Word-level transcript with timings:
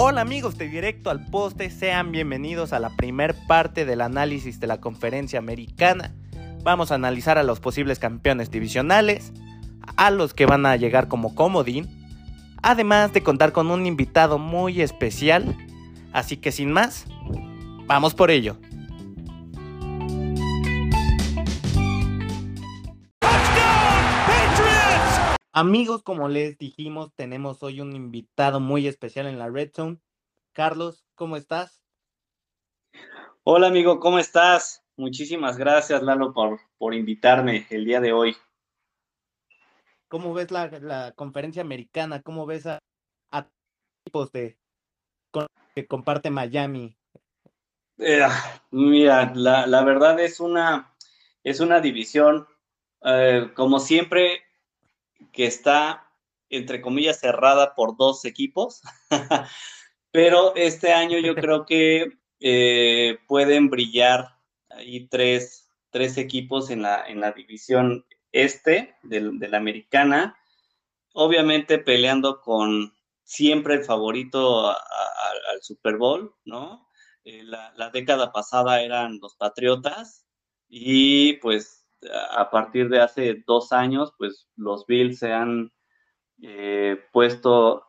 Hola 0.00 0.20
amigos 0.20 0.56
de 0.56 0.68
Directo 0.68 1.10
al 1.10 1.26
Poste, 1.26 1.70
sean 1.70 2.12
bienvenidos 2.12 2.72
a 2.72 2.78
la 2.78 2.90
primer 2.90 3.34
parte 3.48 3.84
del 3.84 4.00
análisis 4.00 4.60
de 4.60 4.68
la 4.68 4.80
conferencia 4.80 5.40
americana. 5.40 6.14
Vamos 6.62 6.92
a 6.92 6.94
analizar 6.94 7.36
a 7.36 7.42
los 7.42 7.58
posibles 7.58 7.98
campeones 7.98 8.52
divisionales, 8.52 9.32
a 9.96 10.12
los 10.12 10.34
que 10.34 10.46
van 10.46 10.66
a 10.66 10.76
llegar 10.76 11.08
como 11.08 11.34
comodín, 11.34 11.88
además 12.62 13.12
de 13.12 13.24
contar 13.24 13.50
con 13.50 13.72
un 13.72 13.86
invitado 13.86 14.38
muy 14.38 14.82
especial. 14.82 15.56
Así 16.12 16.36
que 16.36 16.52
sin 16.52 16.70
más, 16.70 17.06
vamos 17.88 18.14
por 18.14 18.30
ello. 18.30 18.56
Amigos, 25.60 26.04
como 26.04 26.28
les 26.28 26.56
dijimos, 26.56 27.12
tenemos 27.16 27.64
hoy 27.64 27.80
un 27.80 27.96
invitado 27.96 28.60
muy 28.60 28.86
especial 28.86 29.26
en 29.26 29.40
la 29.40 29.48
Red 29.48 29.72
Zone. 29.74 29.98
Carlos, 30.52 31.04
¿cómo 31.16 31.36
estás? 31.36 31.82
Hola 33.42 33.66
amigo, 33.66 33.98
¿cómo 33.98 34.20
estás? 34.20 34.84
Muchísimas 34.96 35.58
gracias 35.58 36.00
Lalo 36.04 36.32
por, 36.32 36.60
por 36.78 36.94
invitarme 36.94 37.66
el 37.70 37.84
día 37.84 38.00
de 38.00 38.12
hoy. 38.12 38.36
¿Cómo 40.06 40.32
ves 40.32 40.52
la, 40.52 41.12
conferencia 41.16 41.60
americana? 41.60 42.22
¿Cómo 42.22 42.46
ves 42.46 42.64
a, 42.66 42.78
tipos 44.04 44.30
de 44.30 44.56
que 45.74 45.88
comparte 45.88 46.30
Miami? 46.30 46.96
Eh, 47.98 48.24
mira, 48.70 49.32
la, 49.34 49.82
verdad 49.82 50.20
es 50.20 50.38
una, 50.38 50.94
es 51.42 51.58
una 51.58 51.80
división, 51.80 52.46
eh, 53.02 53.50
como 53.56 53.80
siempre, 53.80 54.44
que 55.32 55.46
está, 55.46 56.10
entre 56.48 56.80
comillas, 56.80 57.20
cerrada 57.20 57.74
por 57.74 57.96
dos 57.96 58.24
equipos, 58.24 58.82
pero 60.10 60.54
este 60.56 60.92
año 60.92 61.18
yo 61.18 61.34
creo 61.34 61.66
que 61.66 62.18
eh, 62.40 63.18
pueden 63.26 63.68
brillar 63.70 64.36
ahí 64.70 65.08
tres, 65.08 65.70
tres 65.90 66.18
equipos 66.18 66.70
en 66.70 66.82
la, 66.82 67.06
en 67.06 67.20
la 67.20 67.32
división 67.32 68.04
este 68.32 68.96
de, 69.02 69.20
la 69.20 69.56
americana, 69.56 70.36
obviamente 71.14 71.78
peleando 71.78 72.40
con 72.40 72.94
siempre 73.24 73.74
el 73.74 73.84
favorito 73.84 74.68
al 74.70 75.62
Super 75.62 75.96
Bowl, 75.96 76.34
¿no? 76.44 76.88
Eh, 77.24 77.42
la, 77.42 77.72
la, 77.76 77.90
década 77.90 78.32
pasada 78.32 78.80
eran 78.82 79.18
los 79.20 79.34
Patriotas 79.34 80.26
y 80.68 81.34
pues 81.34 81.77
a 82.30 82.50
partir 82.50 82.88
de 82.88 83.00
hace 83.00 83.42
dos 83.46 83.72
años, 83.72 84.12
pues 84.18 84.48
los 84.56 84.86
Bills 84.86 85.18
se 85.18 85.32
han 85.32 85.72
eh, 86.42 86.96
puesto 87.12 87.88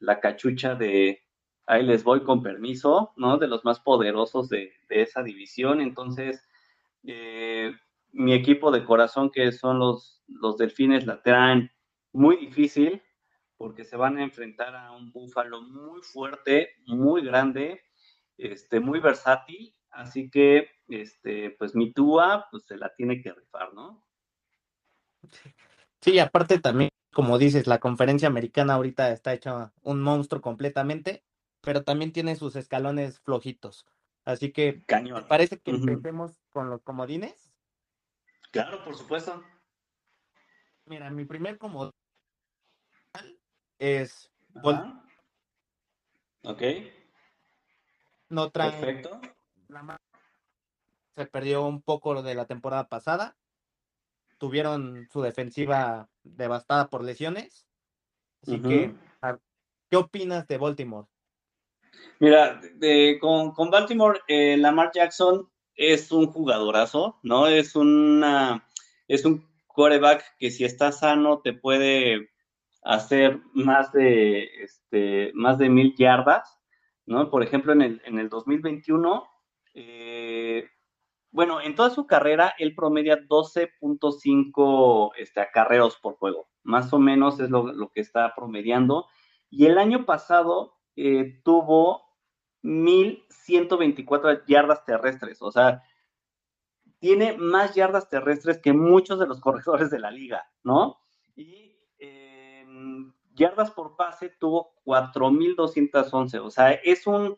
la 0.00 0.20
cachucha 0.20 0.74
de 0.74 1.24
ahí 1.66 1.82
les 1.82 2.04
voy 2.04 2.22
con 2.22 2.42
permiso, 2.42 3.12
¿no? 3.16 3.38
De 3.38 3.48
los 3.48 3.64
más 3.64 3.80
poderosos 3.80 4.48
de, 4.48 4.72
esa 4.88 5.22
división. 5.22 5.80
Entonces, 5.80 6.46
eh, 7.04 7.72
mi 8.12 8.34
equipo 8.34 8.70
de 8.70 8.84
corazón, 8.84 9.30
que 9.30 9.50
son 9.52 9.78
los, 9.78 10.22
los 10.28 10.56
Delfines, 10.56 11.06
la 11.06 11.22
traen 11.22 11.70
muy 12.12 12.36
difícil 12.36 13.02
porque 13.56 13.84
se 13.84 13.96
van 13.96 14.18
a 14.18 14.22
enfrentar 14.22 14.74
a 14.74 14.92
un 14.92 15.10
búfalo 15.12 15.62
muy 15.62 16.02
fuerte, 16.02 16.70
muy 16.86 17.22
grande, 17.24 17.82
este, 18.36 18.80
muy 18.80 19.00
versátil. 19.00 19.74
Así 19.94 20.28
que 20.28 20.68
este, 20.88 21.50
pues 21.50 21.74
mi 21.76 21.92
Tua, 21.92 22.48
pues 22.50 22.64
se 22.64 22.76
la 22.76 22.92
tiene 22.94 23.22
que 23.22 23.32
rifar, 23.32 23.72
¿no? 23.74 24.04
Sí, 26.00 26.18
aparte 26.18 26.58
también, 26.58 26.90
como 27.12 27.38
dices, 27.38 27.68
la 27.68 27.78
conferencia 27.78 28.26
americana 28.26 28.74
ahorita 28.74 29.10
está 29.12 29.32
hecha 29.32 29.72
un 29.82 30.02
monstruo 30.02 30.42
completamente, 30.42 31.24
pero 31.60 31.84
también 31.84 32.12
tiene 32.12 32.34
sus 32.34 32.56
escalones 32.56 33.20
flojitos. 33.20 33.86
Así 34.24 34.52
que, 34.52 34.82
Cañón. 34.84 35.26
¿parece 35.28 35.60
que 35.60 35.70
empecemos 35.70 36.40
con 36.50 36.70
los 36.70 36.82
comodines? 36.82 37.54
Claro, 38.50 38.82
por 38.84 38.96
supuesto. 38.96 39.44
Mira, 40.86 41.08
mi 41.10 41.24
primer 41.24 41.56
comodín 41.56 41.92
es... 43.78 44.30
Ok. 46.42 46.62
No 48.28 48.50
trae 48.50 48.70
Perfecto 48.72 49.20
se 51.14 51.26
perdió 51.26 51.64
un 51.64 51.82
poco 51.82 52.22
de 52.22 52.34
la 52.34 52.46
temporada 52.46 52.88
pasada. 52.88 53.36
Tuvieron 54.38 55.08
su 55.12 55.22
defensiva 55.22 56.08
devastada 56.22 56.88
por 56.88 57.04
lesiones. 57.04 57.68
Así 58.42 58.60
que, 58.60 58.94
¿qué 59.90 59.96
opinas 59.96 60.46
de 60.46 60.58
Baltimore? 60.58 61.06
Mira, 62.18 62.60
con, 63.20 63.70
Baltimore, 63.70 64.20
eh, 64.28 64.56
Lamar 64.56 64.90
Jackson 64.92 65.48
es 65.74 66.12
un 66.12 66.26
jugadorazo, 66.26 67.18
¿no? 67.22 67.46
Es 67.46 67.74
una, 67.76 68.68
es 69.08 69.24
un 69.24 69.46
quarterback 69.66 70.36
que 70.38 70.50
si 70.50 70.64
está 70.64 70.92
sano 70.92 71.40
te 71.40 71.52
puede 71.52 72.30
hacer 72.82 73.40
más 73.54 73.92
de, 73.92 74.44
este, 74.62 75.32
más 75.34 75.58
de 75.58 75.68
mil 75.68 75.94
yardas, 75.96 76.58
¿no? 77.06 77.30
Por 77.30 77.42
ejemplo, 77.42 77.72
en 77.72 77.82
el, 77.82 78.02
en 78.04 78.18
el 78.18 78.28
2021, 78.28 79.26
eh, 79.74 80.68
bueno, 81.30 81.60
en 81.60 81.74
toda 81.74 81.90
su 81.90 82.06
carrera 82.06 82.54
él 82.58 82.74
promedia 82.74 83.18
12.5 83.26 85.12
este, 85.16 85.40
acarreos 85.40 85.96
por 85.96 86.14
juego, 86.16 86.48
más 86.62 86.92
o 86.92 86.98
menos 86.98 87.40
es 87.40 87.50
lo, 87.50 87.90
que 87.92 88.00
está 88.00 88.34
promediando. 88.34 89.06
Y 89.50 89.66
el 89.66 89.78
año 89.78 90.06
pasado 90.06 90.76
eh, 90.96 91.40
tuvo 91.44 92.04
1.124 92.62 94.44
yardas 94.46 94.84
terrestres, 94.84 95.42
o 95.42 95.50
sea, 95.50 95.82
tiene 97.00 97.36
más 97.36 97.74
yardas 97.74 98.08
terrestres 98.08 98.58
que 98.58 98.72
muchos 98.72 99.18
de 99.18 99.26
los 99.26 99.40
corredores 99.42 99.90
de 99.90 99.98
la 99.98 100.10
liga, 100.10 100.48
¿no? 100.62 101.00
Y 101.36 101.64
yardas 103.34 103.70
por 103.72 103.96
pase 103.96 104.28
tuvo 104.28 104.74
4.211, 104.84 106.40
o 106.40 106.50
sea, 106.50 106.72
es 106.72 107.06
un, 107.06 107.36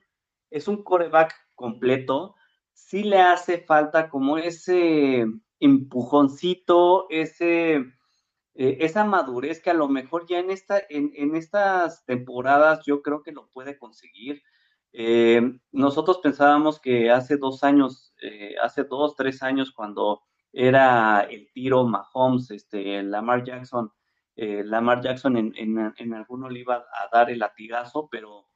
es 0.51 0.69
un 0.69 0.83
coreback 0.83 1.35
completo 1.57 2.37
sí 2.77 3.03
le 3.03 3.21
hace 3.21 3.59
falta 3.59 4.09
como 4.09 4.39
ese 4.39 5.27
empujoncito, 5.59 7.07
ese, 7.11 7.77
eh, 8.55 8.79
esa 8.81 9.05
madurez 9.05 9.61
que 9.63 9.71
a 9.71 9.75
lo 9.75 9.89
mejor 9.89 10.27
ya 10.29 10.39
en, 10.39 10.51
esta, 10.51 10.81
en, 10.89 11.35
estas 11.35 12.05
temporadas 12.05 12.85
yo 12.87 13.03
creo 13.03 13.23
que 13.23 13.33
lo 13.33 13.49
puede 13.49 13.79
conseguir. 13.79 14.43
Eh, 14.93 15.43
nosotros 15.73 16.21
pensábamos 16.23 16.79
que 16.81 17.11
hace 17.11 17.39
dos 17.39 17.65
años, 17.65 18.15
eh, 18.23 18.55
hace 18.63 18.85
dos, 18.85 19.17
tres 19.17 19.43
años, 19.43 19.73
cuando 19.73 20.23
era 20.53 21.23
el 21.23 21.51
tiro 21.53 21.85
Mahomes, 21.85 22.51
este, 22.51 23.03
Lamar 23.03 23.45
Jackson, 23.45 23.93
Lamar 24.37 25.01
Jackson 25.03 25.37
en, 25.39 25.55
en, 25.57 25.95
en 25.97 26.15
alguno 26.15 26.51
le 26.51 26.61
iba 26.61 26.77
a 26.77 27.09
dar 27.11 27.31
el 27.31 27.39
latigazo, 27.39 28.09
pero 28.11 28.47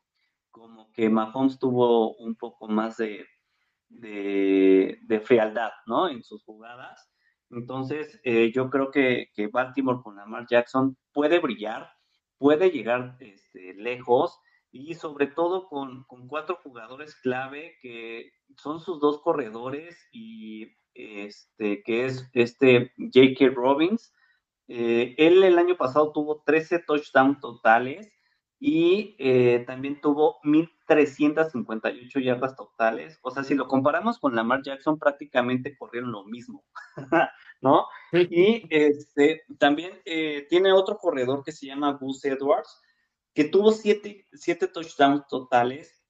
como 0.50 0.92
que 0.92 1.08
Mahomes 1.08 1.58
tuvo 1.58 2.16
un 2.16 2.34
poco 2.34 2.68
más 2.68 2.96
de, 2.96 3.26
de, 3.90 5.22
frialdad, 5.24 5.72
¿no? 5.86 6.08
En 6.08 6.22
sus 6.22 6.42
jugadas. 6.44 7.10
Entonces, 7.50 8.20
eh, 8.24 8.52
yo 8.54 8.70
creo 8.70 8.90
que, 8.90 9.30
Baltimore 9.52 10.02
con 10.02 10.16
Lamar 10.16 10.46
Jackson 10.48 10.96
puede 11.12 11.40
brillar, 11.40 11.90
puede 12.38 12.70
llegar 12.70 13.16
este, 13.20 13.74
lejos 13.74 14.38
y 14.72 14.94
sobre 14.94 15.26
todo 15.26 15.68
con, 15.68 16.06
cuatro 16.28 16.58
jugadores 16.62 17.16
clave 17.16 17.76
que 17.82 18.30
son 18.56 18.80
sus 18.80 19.00
dos 19.00 19.20
corredores 19.20 19.98
y 20.12 20.76
este, 20.94 21.82
que 21.82 22.06
es 22.06 22.28
este 22.32 22.92
J.K. 22.96 23.52
Robbins. 23.54 24.14
Eh, 24.68 25.16
él 25.18 25.42
el 25.42 25.58
año 25.58 25.76
pasado 25.76 26.12
tuvo 26.12 26.42
13 26.46 26.80
touchdowns 26.80 27.40
totales 27.40 28.08
y 28.62 29.16
eh, 29.18 29.64
también 29.66 30.02
tuvo 30.02 30.38
1.358 30.42 32.22
yardas 32.22 32.54
totales. 32.54 33.18
O 33.22 33.30
sea, 33.30 33.42
si 33.42 33.54
lo 33.54 33.66
comparamos 33.66 34.18
con 34.18 34.36
Lamar 34.36 34.62
Jackson, 34.62 34.98
prácticamente 34.98 35.76
corrieron 35.78 36.12
lo 36.12 36.24
mismo, 36.24 36.62
¿no? 37.62 37.86
Y 38.12 38.66
este, 38.68 39.44
también 39.58 39.98
eh, 40.04 40.46
tiene 40.50 40.72
otro 40.72 40.98
corredor 40.98 41.42
que 41.42 41.52
se 41.52 41.66
llama 41.66 41.96
Gus 41.98 42.22
Edwards, 42.26 42.82
que 43.32 43.44
tuvo 43.44 43.72
7 43.72 44.26
touchdowns 44.74 45.26
totales 45.26 46.04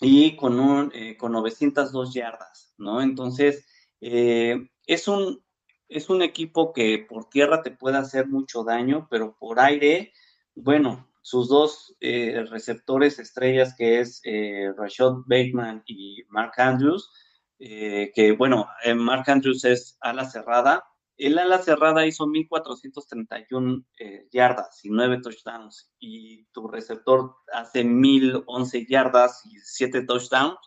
y 0.00 0.34
con, 0.36 0.58
un, 0.58 0.90
eh, 0.94 1.18
con 1.18 1.32
902 1.32 2.14
yardas, 2.14 2.74
¿no? 2.78 3.02
Entonces, 3.02 3.66
es, 4.00 5.08
un, 5.08 5.44
es 5.88 6.08
un 6.08 6.22
equipo 6.22 6.72
que 6.72 7.04
por 7.06 7.28
tierra 7.28 7.62
te 7.62 7.70
puede 7.70 7.98
hacer 7.98 8.28
mucho 8.28 8.64
daño, 8.64 9.06
pero 9.10 9.36
por 9.38 9.60
aire, 9.60 10.12
bueno, 10.54 11.11
sus 11.22 11.48
dos 11.48 11.96
eh, 12.00 12.44
receptores 12.50 13.18
estrellas, 13.18 13.74
que 13.76 14.00
es 14.00 14.20
eh, 14.24 14.72
Rashad 14.76 15.12
Bateman 15.26 15.82
y 15.86 16.22
Mark 16.28 16.52
Andrews, 16.58 17.10
eh, 17.58 18.12
que 18.14 18.32
bueno, 18.32 18.68
Mark 18.96 19.24
Andrews 19.28 19.64
es 19.64 19.96
ala 20.00 20.24
cerrada, 20.28 20.84
el 21.22 21.38
ala 21.38 21.58
cerrada 21.58 22.04
hizo 22.04 22.26
1431 22.26 23.84
eh, 23.98 24.28
yardas 24.32 24.84
y 24.84 24.90
9 24.90 25.20
touchdowns 25.22 25.92
y 26.00 26.44
tu 26.46 26.66
receptor 26.66 27.36
hace 27.52 27.84
1011 27.84 28.86
yardas 28.86 29.44
y 29.46 29.58
7 29.58 30.02
touchdowns. 30.02 30.58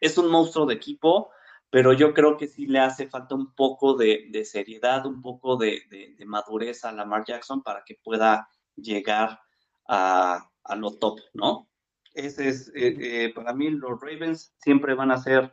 Es 0.00 0.16
un 0.18 0.30
monstruo 0.30 0.64
de 0.66 0.74
equipo, 0.74 1.30
pero 1.68 1.92
yo 1.92 2.14
creo 2.14 2.36
que 2.36 2.46
sí 2.46 2.66
le 2.66 2.78
hace 2.78 3.08
falta 3.08 3.34
un 3.34 3.54
poco 3.54 3.94
de, 3.94 4.30
seriedad, 4.44 5.04
un 5.04 5.20
poco 5.20 5.56
de, 5.56 5.82
madurez 6.24 6.84
a 6.84 6.92
Lamar 6.92 7.24
Jackson 7.26 7.62
para 7.62 7.82
que 7.84 7.98
pueda 8.02 8.48
llegar 8.76 9.40
a, 9.88 10.50
a 10.64 10.76
lo 10.76 10.98
top, 10.98 11.20
¿no? 11.34 11.68
Ese 12.14 12.48
es, 12.48 12.68
eh, 12.74 12.96
eh, 12.98 13.32
para 13.34 13.52
mí 13.52 13.70
los 13.70 14.00
Ravens 14.00 14.54
siempre 14.58 14.94
van 14.94 15.10
a 15.10 15.18
ser 15.18 15.52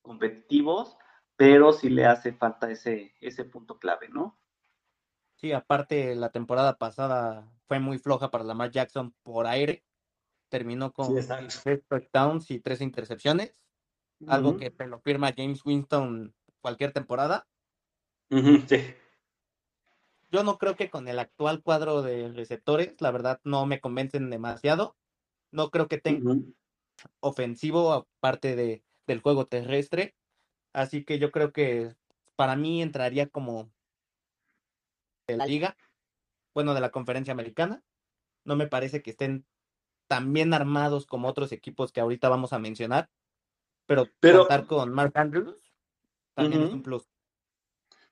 competitivos, 0.00 0.96
pero 1.36 1.72
sí 1.72 1.90
le 1.90 2.06
hace 2.06 2.32
falta 2.32 2.70
ese, 2.70 3.14
ese 3.20 3.44
punto 3.44 3.78
clave, 3.78 4.08
¿no? 4.08 4.38
Sí, 5.36 5.52
aparte 5.52 6.14
la 6.14 6.30
temporada 6.30 6.78
pasada 6.78 7.50
fue 7.66 7.80
muy 7.80 7.98
floja 7.98 8.30
para 8.30 8.44
Lamar 8.44 8.70
Jackson 8.70 9.14
por 9.22 9.46
aire. 9.46 9.84
Terminó 10.48 10.92
con 10.92 11.14
tres 11.16 11.82
touchdowns 11.88 12.50
y 12.50 12.60
tres 12.60 12.80
intercepciones. 12.80 13.56
Algo 14.28 14.56
que 14.56 14.72
lo 14.86 15.00
firma 15.00 15.34
James 15.36 15.64
Winston 15.66 16.32
cualquier 16.60 16.92
temporada. 16.92 17.46
sí. 18.30 18.94
Yo 20.34 20.42
no 20.42 20.58
creo 20.58 20.74
que 20.74 20.90
con 20.90 21.06
el 21.06 21.20
actual 21.20 21.62
cuadro 21.62 22.02
de 22.02 22.32
receptores, 22.32 23.00
la 23.00 23.12
verdad, 23.12 23.40
no 23.44 23.66
me 23.66 23.80
convencen 23.80 24.30
demasiado. 24.30 24.96
No 25.52 25.70
creo 25.70 25.86
que 25.86 25.98
tenga 25.98 26.34
ofensivo 27.20 27.92
aparte 27.92 28.56
de, 28.56 28.82
del 29.06 29.20
juego 29.20 29.46
terrestre. 29.46 30.16
Así 30.72 31.04
que 31.04 31.20
yo 31.20 31.30
creo 31.30 31.52
que 31.52 31.94
para 32.34 32.56
mí 32.56 32.82
entraría 32.82 33.28
como 33.28 33.70
de 35.28 35.36
la 35.36 35.46
liga, 35.46 35.76
bueno, 36.52 36.74
de 36.74 36.80
la 36.80 36.90
conferencia 36.90 37.30
americana. 37.30 37.84
No 38.44 38.56
me 38.56 38.66
parece 38.66 39.02
que 39.02 39.10
estén 39.10 39.46
tan 40.08 40.32
bien 40.32 40.52
armados 40.52 41.06
como 41.06 41.28
otros 41.28 41.52
equipos 41.52 41.92
que 41.92 42.00
ahorita 42.00 42.28
vamos 42.28 42.52
a 42.52 42.58
mencionar. 42.58 43.08
Pero, 43.86 44.08
pero 44.18 44.40
contar 44.40 44.66
con 44.66 44.92
Mark 44.92 45.12
Andrews 45.14 45.62
también 46.34 46.64
es 46.64 46.72
un 46.72 46.82
plus. 46.82 47.08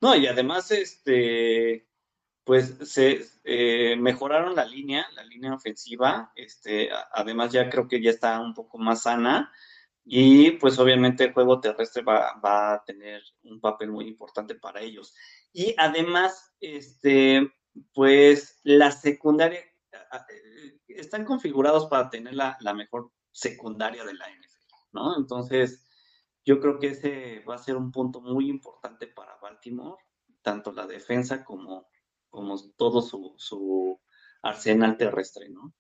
No, 0.01 0.15
y 0.15 0.29
además, 0.29 0.71
este, 0.71 1.89
pues 2.45 2.77
se 2.83 3.25
eh, 3.45 3.97
mejoraron 3.97 4.57
la 4.57 4.65
línea, 4.65 5.07
la 5.15 5.25
línea 5.25 5.55
ofensiva, 5.55 6.33
este, 6.35 6.91
además 7.13 7.53
ya 7.53 7.71
creo 7.71 7.87
que 7.87 8.03
ya 8.03 8.11
está 8.11 8.41
un 8.41 8.55
poco 8.55 8.79
más 8.79 9.03
sana 9.03 9.53
y 10.05 10.53
pues 10.53 10.79
obviamente 10.79 11.25
el 11.25 11.33
juego 11.33 11.61
terrestre 11.61 12.03
va, 12.03 12.33
a 12.43 12.85
tener 12.85 13.23
un 13.45 13.61
papel 13.61 13.91
muy 13.91 14.09
importante 14.09 14.57
para 14.57 14.81
ellos. 14.81 15.15
Y 15.53 15.75
además, 15.79 16.53
este, 16.61 17.53
pues 17.95 18.61
la 18.65 18.91
secundaria, 18.91 19.61
están 20.89 21.25
configurados 21.25 21.87
para 21.87 22.11
tener 22.11 22.35
la, 22.35 22.57
la 22.61 22.75
mejor 22.75 23.13
secundaria 23.31 24.05
de 24.05 24.15
la 24.15 24.27
NFL, 24.27 24.75
¿no? 24.93 25.17
Entonces, 25.17 25.87
yo 26.45 26.61
creo 26.61 26.79
que 26.81 26.89
ese 26.89 27.41
va 27.49 27.55
a 27.55 27.59
ser 27.59 27.77
un 27.77 27.93
punto 27.93 28.21
muy 28.21 28.49
importante 28.49 29.07
para 29.07 29.37
Baltimore, 29.41 30.03
tanto 30.43 30.73
la 30.73 30.87
defensa 30.87 31.45
como 31.45 31.87
como 32.33 32.59
todo 32.77 33.01
su, 33.03 34.01
arsenal 34.43 34.97
terrestre, 34.97 35.49
¿no? 35.51 35.73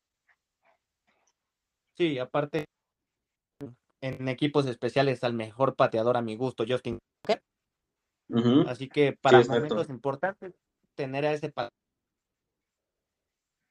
Sí, 1.96 2.18
aparte, 2.18 2.66
en 4.00 4.28
equipos 4.28 4.66
especiales 4.66 5.24
al 5.24 5.34
mejor 5.34 5.74
pateador 5.74 6.16
a 6.16 6.22
mi 6.22 6.36
gusto, 6.36 6.64
Justin 6.68 7.00
Así 8.66 8.88
que 8.88 9.12
para 9.20 9.42
momentos 9.42 9.90
importantes, 9.90 10.54
tener 10.94 11.26
a 11.26 11.32
ese 11.32 11.50
pateador. 11.50 11.72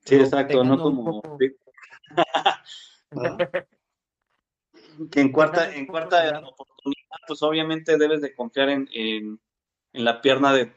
Sí, 0.04 0.16
exacto, 0.16 0.64
no 0.64 0.78
como... 0.78 1.22
que 5.12 5.22
en 5.22 5.32
cuarta, 5.32 5.74
en 5.74 5.88
cuarta 5.88 6.40
oportunidad, 6.40 7.18
pues 7.28 7.42
obviamente 7.44 7.98
debes 7.98 8.22
de 8.22 8.36
confiar 8.36 8.70
en, 8.70 8.88
en 9.94 10.06
la 10.06 10.22
pierna 10.22 10.54
de, 10.54 10.74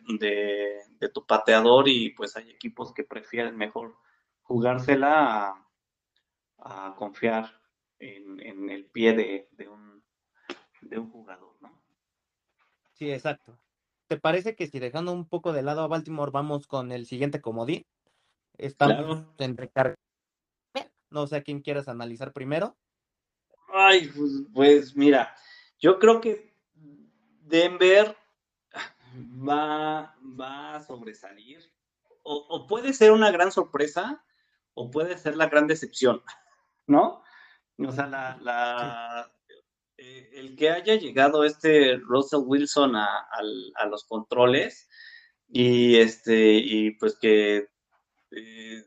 tu 1.08 1.26
pateador 1.26 1.88
y 1.88 2.10
pues 2.10 2.36
hay 2.36 2.50
equipos 2.50 2.92
que 2.92 3.04
prefieren 3.04 3.56
mejor 3.56 3.96
jugársela 4.42 5.66
a, 6.58 6.94
confiar 6.96 7.60
en, 7.98 8.70
el 8.70 8.86
pie 8.86 9.12
de, 9.12 9.68
un, 9.68 10.02
de 10.80 10.98
un 10.98 11.10
jugador, 11.10 11.56
¿no? 11.60 11.82
Sí, 12.92 13.10
exacto. 13.10 13.58
¿Te 14.06 14.18
parece 14.18 14.54
que 14.54 14.66
si 14.66 14.78
dejando 14.78 15.12
un 15.12 15.26
poco 15.26 15.52
de 15.52 15.62
lado 15.62 15.82
a 15.82 15.88
Baltimore 15.88 16.30
vamos 16.30 16.66
con 16.66 16.92
el 16.92 17.06
siguiente 17.06 17.40
comodín? 17.40 17.86
Estamos 18.56 19.24
en 19.38 19.56
recarga. 19.56 19.94
No 21.10 21.26
sé 21.26 21.36
a 21.36 21.42
quién 21.42 21.60
quieras 21.60 21.88
analizar 21.88 22.32
primero. 22.32 22.76
Ay, 23.72 24.10
pues, 24.14 24.30
pues 24.52 24.96
mira, 24.96 25.34
yo 25.78 25.98
creo 25.98 26.20
que 26.20 26.54
Denver 27.40 28.16
va, 29.14 30.16
va 30.22 30.76
a 30.76 30.80
sobresalir. 30.80 31.72
O, 32.22 32.66
puede 32.66 32.94
ser 32.94 33.12
una 33.12 33.30
gran 33.30 33.52
sorpresa 33.52 34.24
o 34.72 34.90
puede 34.90 35.18
ser 35.18 35.36
la 35.36 35.48
gran 35.48 35.66
decepción, 35.66 36.22
¿no? 36.86 37.22
O 37.78 37.92
sea, 37.92 39.30
eh, 39.96 40.30
el 40.34 40.56
que 40.56 40.70
haya 40.70 40.94
llegado 40.96 41.44
este 41.44 41.96
Russell 41.96 42.42
Wilson 42.44 42.96
a, 42.96 43.26
los 43.88 44.04
controles 44.04 44.88
y 45.48 45.96
este 45.96 46.54
y 46.54 46.92
pues 46.92 47.18
que 47.18 47.68
eh, 48.30 48.84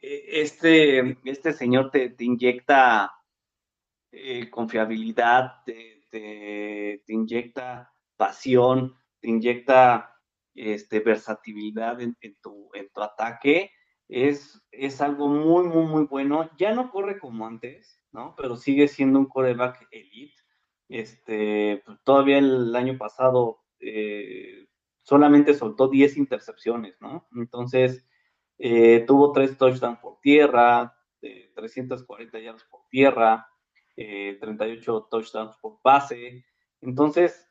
e, 0.00 0.42
este, 0.42 1.18
este 1.24 1.52
señor 1.52 1.90
te, 1.90 2.14
inyecta 2.18 3.12
eh, 4.10 4.48
confiabilidad, 4.50 5.64
te, 5.64 7.02
inyecta 7.08 7.92
pasión, 8.16 8.96
te 9.20 9.28
inyecta 9.28 10.14
este, 10.54 11.00
versatilidad 11.00 12.00
en, 12.00 12.16
tu, 12.42 12.70
en 12.74 12.88
tu 12.90 13.00
ataque, 13.02 13.70
es, 14.08 14.60
es 14.70 15.00
algo 15.00 15.28
muy, 15.28 15.66
muy, 15.66 15.86
muy 15.86 16.04
bueno. 16.04 16.50
Ya 16.58 16.72
no 16.72 16.90
corre 16.90 17.18
como 17.18 17.46
antes, 17.46 18.02
¿no? 18.10 18.34
Pero 18.36 18.56
sigue 18.56 18.88
siendo 18.88 19.18
un 19.18 19.26
coreback 19.26 19.86
elite. 19.90 20.34
Este, 20.88 21.82
pues, 21.84 21.98
todavía 22.02 22.38
el 22.38 22.74
año 22.74 22.96
pasado 22.96 23.60
eh, 23.78 24.66
solamente 25.02 25.54
soltó 25.54 25.88
10 25.88 26.16
intercepciones, 26.16 26.96
¿no? 27.00 27.28
Entonces, 27.34 28.06
eh, 28.58 29.04
tuvo 29.06 29.32
3 29.32 29.56
touchdowns 29.56 29.98
por 29.98 30.18
tierra, 30.20 30.94
340 31.20 32.38
yardas 32.38 32.64
por 32.64 32.88
tierra, 32.88 33.48
38 33.94 34.98
eh, 34.98 35.06
touchdowns 35.10 35.56
por 35.58 35.80
pase. 35.82 36.44
Entonces, 36.80 37.48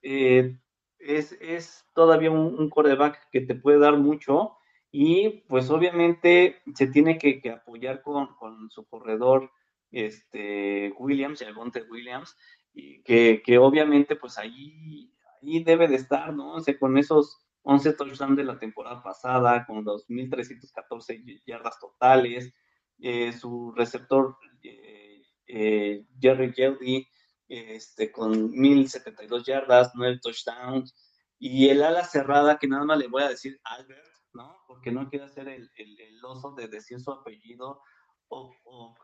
es, 1.00 1.86
todavía 1.94 2.32
un, 2.32 2.70
coreback 2.70 3.30
que 3.32 3.42
te 3.42 3.56
puede 3.56 3.80
dar 3.80 3.98
mucho 3.98 4.58
y 4.92 5.44
pues 5.48 5.70
obviamente 5.70 6.62
se 6.76 6.88
tiene 6.88 7.18
que, 7.18 7.42
apoyar 7.50 8.02
con, 8.02 8.30
su 8.70 8.86
corredor 8.86 9.52
este, 9.92 10.94
Williams, 10.98 11.42
Algonte 11.42 11.84
Williams, 11.90 12.36
y 12.74 13.02
que, 13.04 13.58
obviamente 13.58 14.16
pues 14.16 14.38
ahí, 14.38 15.12
ahí 15.42 15.64
debe 15.64 15.88
de 15.88 15.96
estar, 15.96 16.34
¿no? 16.34 16.54
O 16.54 16.60
sea, 16.60 16.78
con 16.78 16.98
esos 16.98 17.48
11 17.64 17.94
touchdowns 17.94 18.38
de 18.38 18.44
la 18.44 18.60
temporada 18.60 19.02
pasada, 19.04 19.66
con 19.66 19.84
2.314 19.84 21.42
yardas 21.46 21.80
totales, 21.80 22.54
eh, 23.00 23.34
su 23.34 23.72
receptor 23.76 24.38
eh, 24.64 25.22
eh, 25.48 26.06
Jerry 26.20 26.54
Jeldy, 26.54 27.08
este, 27.48 28.12
con 28.12 28.52
1072 28.52 29.46
yardas, 29.46 29.92
9 29.96 30.20
touchdowns, 30.22 30.96
y 31.40 31.70
el 31.70 31.84
ala 31.84 32.04
cerrada, 32.04 32.58
que 32.58 32.68
nada 32.68 32.84
más 32.84 32.98
le 32.98 33.08
voy 33.08 33.24
a 33.24 33.30
decir 33.30 33.60
Albert, 33.64 34.06
¿no? 34.34 34.58
Porque 34.68 34.92
no 34.92 35.10
quiero 35.10 35.26
hacer 35.26 35.48
el, 35.48 35.70
el, 35.76 36.26
oso 36.26 36.54
de 36.54 36.68
decir 36.68 37.00
su 37.00 37.12
apellido, 37.12 37.82
o, 38.28 38.54
o, 38.64 38.96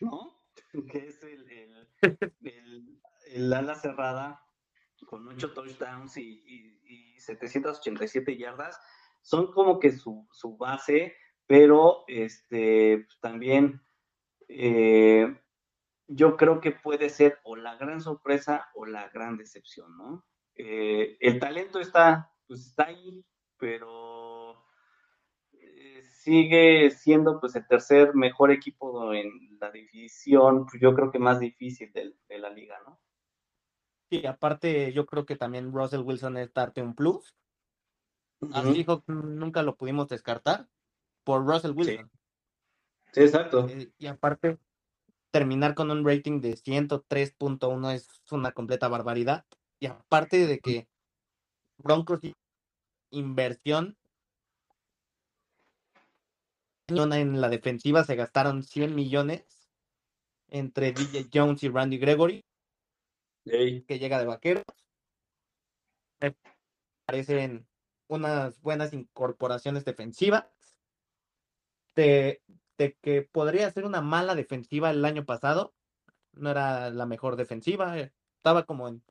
¿no? 0.00 0.42
Que 0.90 1.06
es 1.06 1.22
el, 1.22 1.50
el, 2.42 3.00
el, 3.26 3.52
ala 3.52 3.74
cerrada 3.74 4.42
con 5.06 5.28
8 5.28 5.52
touchdowns 5.52 6.16
y, 6.16 6.42
y, 6.46 7.20
787 7.20 8.36
yardas. 8.36 8.78
Son 9.22 9.52
como 9.52 9.80
que 9.80 9.90
su, 9.90 10.26
su 10.32 10.56
base, 10.56 11.16
pero 11.46 12.04
este, 12.06 13.06
también 13.20 13.82
eh, 14.48 15.36
yo 16.08 16.36
creo 16.36 16.60
que 16.60 16.70
puede 16.70 17.08
ser 17.08 17.38
o 17.44 17.56
la 17.56 17.76
gran 17.76 18.00
sorpresa 18.00 18.68
o 18.74 18.86
la 18.86 19.08
gran 19.08 19.36
decepción, 19.36 19.96
¿no? 19.96 20.24
Eh, 20.54 21.16
el 21.20 21.38
talento 21.38 21.80
está, 21.80 22.32
pues 22.46 22.66
está 22.66 22.86
ahí, 22.86 23.24
pero 23.58 24.64
eh, 25.52 26.02
sigue 26.02 26.90
siendo 26.90 27.40
pues 27.40 27.56
el 27.56 27.66
tercer 27.66 28.14
mejor 28.14 28.50
equipo 28.50 29.12
en 29.12 29.58
la 29.60 29.70
división, 29.70 30.66
pues, 30.66 30.80
yo 30.80 30.94
creo 30.94 31.10
que 31.10 31.18
más 31.18 31.40
difícil 31.40 31.92
de, 31.92 32.38
la 32.38 32.50
liga, 32.50 32.78
¿no? 32.86 33.00
Sí, 34.10 34.24
aparte 34.24 34.92
yo 34.92 35.04
creo 35.04 35.26
que 35.26 35.36
también 35.36 35.72
Russell 35.72 36.02
Wilson 36.02 36.36
es 36.36 36.52
darte 36.54 36.80
un 36.80 36.94
plus. 36.94 37.36
Así 38.52 38.86
nunca 39.06 39.62
lo 39.62 39.76
pudimos 39.76 40.08
descartar 40.08 40.68
por 41.24 41.44
Russell 41.44 41.72
Wilson. 41.72 42.08
Sí, 42.08 42.18
exacto. 43.16 43.68
Eh, 43.68 43.90
y 43.98 44.06
aparte, 44.06 44.58
terminar 45.30 45.74
con 45.74 45.90
un 45.90 46.06
rating 46.06 46.40
de 46.40 46.56
103.1 46.56 47.92
es 47.92 48.08
una 48.30 48.52
completa 48.52 48.88
barbaridad. 48.88 49.44
Y 49.80 49.86
aparte 49.86 50.46
de 50.46 50.58
que 50.60 50.88
Broncos 51.78 52.20
inversión 53.10 53.96
en 56.88 57.40
la 57.40 57.48
defensiva 57.48 58.04
se 58.04 58.14
gastaron 58.14 58.62
100 58.62 58.94
millones 58.94 59.68
entre 60.48 60.92
DJ 60.92 61.28
Jones 61.32 61.62
y 61.62 61.68
Randy 61.68 61.98
Gregory, 61.98 62.44
que 63.44 63.98
llega 63.98 64.18
de 64.18 64.26
vaqueros. 64.26 64.64
Me 66.20 66.34
parecen 67.04 67.66
unas 68.08 68.60
buenas 68.60 68.92
incorporaciones 68.92 69.84
defensivas. 69.84 70.46
De, 71.94 72.42
de, 72.78 72.96
que 73.00 73.22
podría 73.22 73.70
ser 73.70 73.84
una 73.84 74.00
mala 74.00 74.34
defensiva 74.34 74.90
el 74.90 75.04
año 75.04 75.24
pasado. 75.24 75.74
No 76.32 76.50
era 76.50 76.90
la 76.90 77.06
mejor 77.06 77.36
defensiva. 77.36 77.96
Estaba 77.98 78.64
como 78.64 78.88
en, 78.88 79.02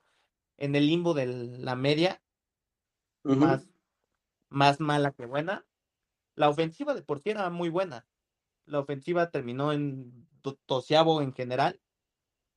en 0.56 0.76
el 0.76 0.86
limbo 0.86 1.14
de 1.14 1.26
la 1.26 1.76
media. 1.76 2.22
más, 3.22 3.68
más 4.48 4.80
mala 4.80 5.12
que 5.12 5.26
buena. 5.26 5.66
La 6.34 6.48
ofensiva 6.48 6.94
de 6.94 7.02
por 7.02 7.20
sí 7.20 7.30
era 7.30 7.48
muy 7.50 7.68
buena. 7.68 8.06
La 8.66 8.80
ofensiva 8.80 9.30
terminó 9.30 9.72
en 9.72 10.28
doceavo 10.66 11.22
en 11.22 11.32
general, 11.32 11.80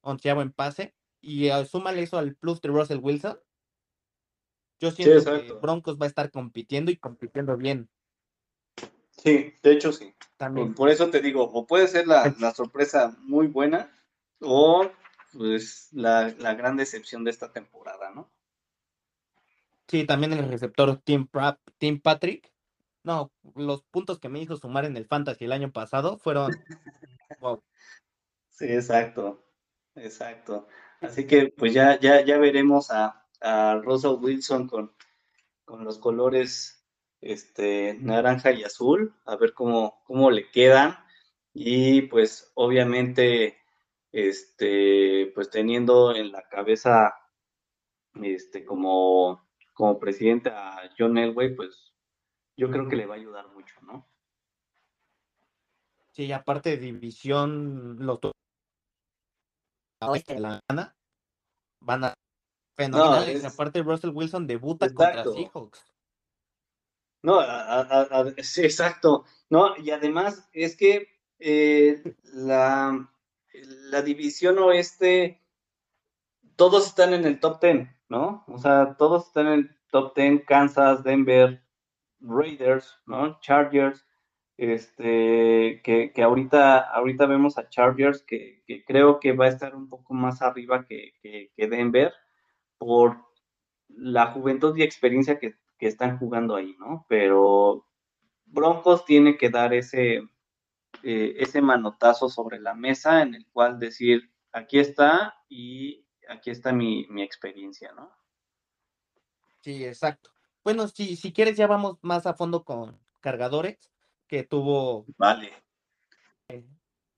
onceavo 0.01 0.41
en 0.41 0.51
pase. 0.51 0.95
Y 1.21 1.51
uh, 1.51 1.65
súmale 1.65 2.01
eso 2.03 2.17
al 2.17 2.35
plus 2.35 2.61
de 2.61 2.69
Russell 2.69 2.99
Wilson. 3.01 3.39
Yo 4.79 4.91
siento 4.91 5.23
que 5.25 5.53
Broncos 5.53 5.97
va 5.99 6.05
a 6.05 6.09
estar 6.09 6.31
compitiendo 6.31 6.89
y 6.91 6.97
compitiendo 6.97 7.57
bien. 7.57 7.89
Sí, 9.23 9.53
de 9.61 9.71
hecho 9.71 9.91
sí. 9.91 10.13
También. 10.38 10.73
Por 10.73 10.89
eso 10.89 11.09
te 11.09 11.19
digo, 11.19 11.43
o 11.43 11.67
puede 11.67 11.88
ser 11.88 12.07
la, 12.07 12.23
sorpresa 12.55 13.15
muy 13.19 13.47
buena 13.47 13.93
o 14.39 14.89
pues 15.33 15.89
la, 15.91 16.31
gran 16.31 16.77
decepción 16.77 17.23
de 17.23 17.31
esta 17.31 17.51
temporada, 17.51 18.11
¿no? 18.11 18.31
Sí, 19.88 20.05
también 20.05 20.33
el 20.33 20.47
receptor 20.47 20.97
Tim, 21.03 21.27
Tim 21.77 21.99
Patrick. 21.99 22.51
No, 23.03 23.31
los 23.55 23.83
puntos 23.83 24.19
que 24.19 24.29
me 24.29 24.39
hizo 24.39 24.55
sumar 24.55 24.85
en 24.85 24.95
el 24.97 25.05
Fantasy 25.05 25.45
el 25.45 25.51
año 25.51 25.71
pasado 25.71 26.17
fueron 26.17 26.51
wow. 27.39 27.61
Sí, 28.49 28.65
exacto. 28.65 29.43
Exacto. 29.95 30.67
Así 31.01 31.25
que 31.25 31.53
pues 31.57 31.73
ya, 31.73 31.99
ya, 31.99 32.21
ya 32.21 32.38
veremos 32.38 32.91
a, 32.91 33.25
a 33.41 33.75
Russell 33.83 34.17
Wilson 34.21 34.67
con, 34.67 34.93
con 35.65 35.83
los 35.83 35.97
colores 35.97 36.78
este, 37.21 37.95
naranja 37.99 38.51
y 38.51 38.63
azul, 38.63 39.15
a 39.25 39.35
ver 39.35 39.53
cómo, 39.53 40.01
cómo 40.05 40.31
le 40.31 40.49
quedan. 40.51 40.97
Y 41.53 42.03
pues 42.03 42.51
obviamente, 42.55 43.57
este, 44.11 45.31
pues 45.35 45.49
teniendo 45.49 46.15
en 46.15 46.31
la 46.31 46.47
cabeza 46.47 47.13
este, 48.21 48.65
como, 48.65 49.47
como 49.73 49.99
presidente 49.99 50.49
a 50.49 50.89
John 50.97 51.17
Elway, 51.17 51.55
pues 51.55 51.93
yo 52.55 52.69
creo 52.69 52.88
que 52.88 52.95
le 52.95 53.05
va 53.05 53.15
a 53.15 53.17
ayudar 53.17 53.47
mucho, 53.49 53.75
¿no? 53.81 54.07
Sí, 56.11 56.31
aparte 56.31 56.71
de 56.71 56.77
división, 56.77 57.97
los 58.05 58.19
de 58.19 58.29
la 60.39 60.59
gana 60.67 60.95
van 61.81 62.03
a 62.03 62.13
fenomenales. 62.75 63.45
Aparte, 63.45 63.81
Russell 63.81 64.11
Wilson 64.13 64.47
debuta 64.47 64.93
contra 64.93 65.23
Seahawks. 65.23 65.85
No, 67.21 67.41
sí, 68.41 68.61
exacto. 68.63 69.25
No, 69.49 69.75
y 69.77 69.91
además 69.91 70.49
es 70.53 70.77
que 70.77 71.07
eh, 71.39 72.01
la, 72.23 73.09
la 73.91 74.01
división 74.01 74.57
oeste, 74.59 75.41
todos 76.55 76.88
están 76.88 77.13
en 77.13 77.25
el 77.25 77.39
top 77.39 77.59
ten, 77.59 77.95
¿no? 78.09 78.43
O 78.47 78.57
sea, 78.57 78.95
todos 78.97 79.27
están 79.27 79.47
en 79.47 79.53
el 79.53 79.77
top 79.91 80.13
ten, 80.13 80.39
Kansas, 80.39 81.03
Denver, 81.03 81.61
Raiders, 82.21 82.97
¿no? 83.05 83.39
Chargers, 83.41 84.05
este, 84.57 85.81
que, 85.83 86.11
que 86.13 86.23
ahorita, 86.23 86.79
ahorita 86.79 87.25
vemos 87.25 87.57
a 87.57 87.69
Chargers, 87.69 88.23
que, 88.23 88.63
que, 88.67 88.83
creo 88.85 89.19
que 89.19 89.33
va 89.33 89.45
a 89.45 89.49
estar 89.49 89.75
un 89.75 89.89
poco 89.89 90.13
más 90.13 90.41
arriba 90.41 90.85
que, 90.85 91.13
que 91.21 91.67
Denver, 91.67 92.13
por 92.77 93.17
la 93.89 94.27
juventud 94.27 94.75
y 94.77 94.83
experiencia 94.83 95.39
que, 95.39 95.55
están 95.88 96.17
jugando 96.17 96.55
ahí, 96.55 96.75
¿no? 96.79 97.05
Pero 97.07 97.86
Broncos 98.45 99.05
tiene 99.05 99.38
que 99.38 99.50
dar 99.50 99.74
ese, 99.74 100.17
eh, 101.03 101.36
ese 101.38 101.62
manotazo 101.62 102.29
sobre 102.29 102.59
la 102.59 102.74
mesa 102.74 103.21
en 103.21 103.36
el 103.36 103.45
cual 103.48 103.79
decir, 103.79 104.31
aquí 104.51 104.79
está 104.79 105.36
y 105.48 106.05
aquí 106.27 106.51
está 106.51 106.71
mi, 106.71 107.07
experiencia, 107.17 107.91
¿no? 107.93 108.12
Sí, 109.62 109.86
exacto. 109.86 110.31
Bueno, 110.63 110.88
si, 110.88 111.15
si 111.15 111.33
quieres 111.33 111.57
ya 111.57 111.67
vamos 111.67 111.98
más 112.01 112.25
a 112.25 112.33
fondo 112.33 112.63
con 112.63 113.00
cargadores, 113.19 113.77
que 114.27 114.43
tuvo... 114.43 115.05
Vale. 115.17 115.51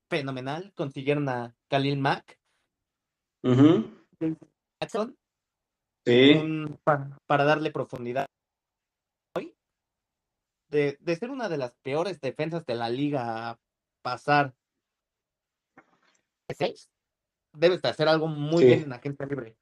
fenomenal, 0.09 0.73
consiguieron 0.75 1.29
a 1.29 1.55
Khalil 1.67 1.97
Mack. 1.97 2.39
Sí. 6.05 6.75
para, 6.83 7.43
darle 7.43 7.71
profundidad. 7.71 8.27
Hoy, 10.71 10.97
de, 10.99 11.15
ser 11.15 11.29
una 11.29 11.49
de 11.49 11.57
las 11.57 11.71
peores 11.83 12.19
defensas 12.21 12.65
de 12.65 12.75
la 12.75 12.89
liga 12.89 13.49
a 13.49 13.59
pasar 14.01 14.53
seis, 16.49 16.89
debes 17.53 17.81
de 17.81 17.89
hacer 17.89 18.07
algo 18.07 18.27
muy 18.27 18.65
bien 18.65 18.83
en 18.83 18.89
la 18.89 18.99
gente 18.99 19.25
libre. 19.25 19.57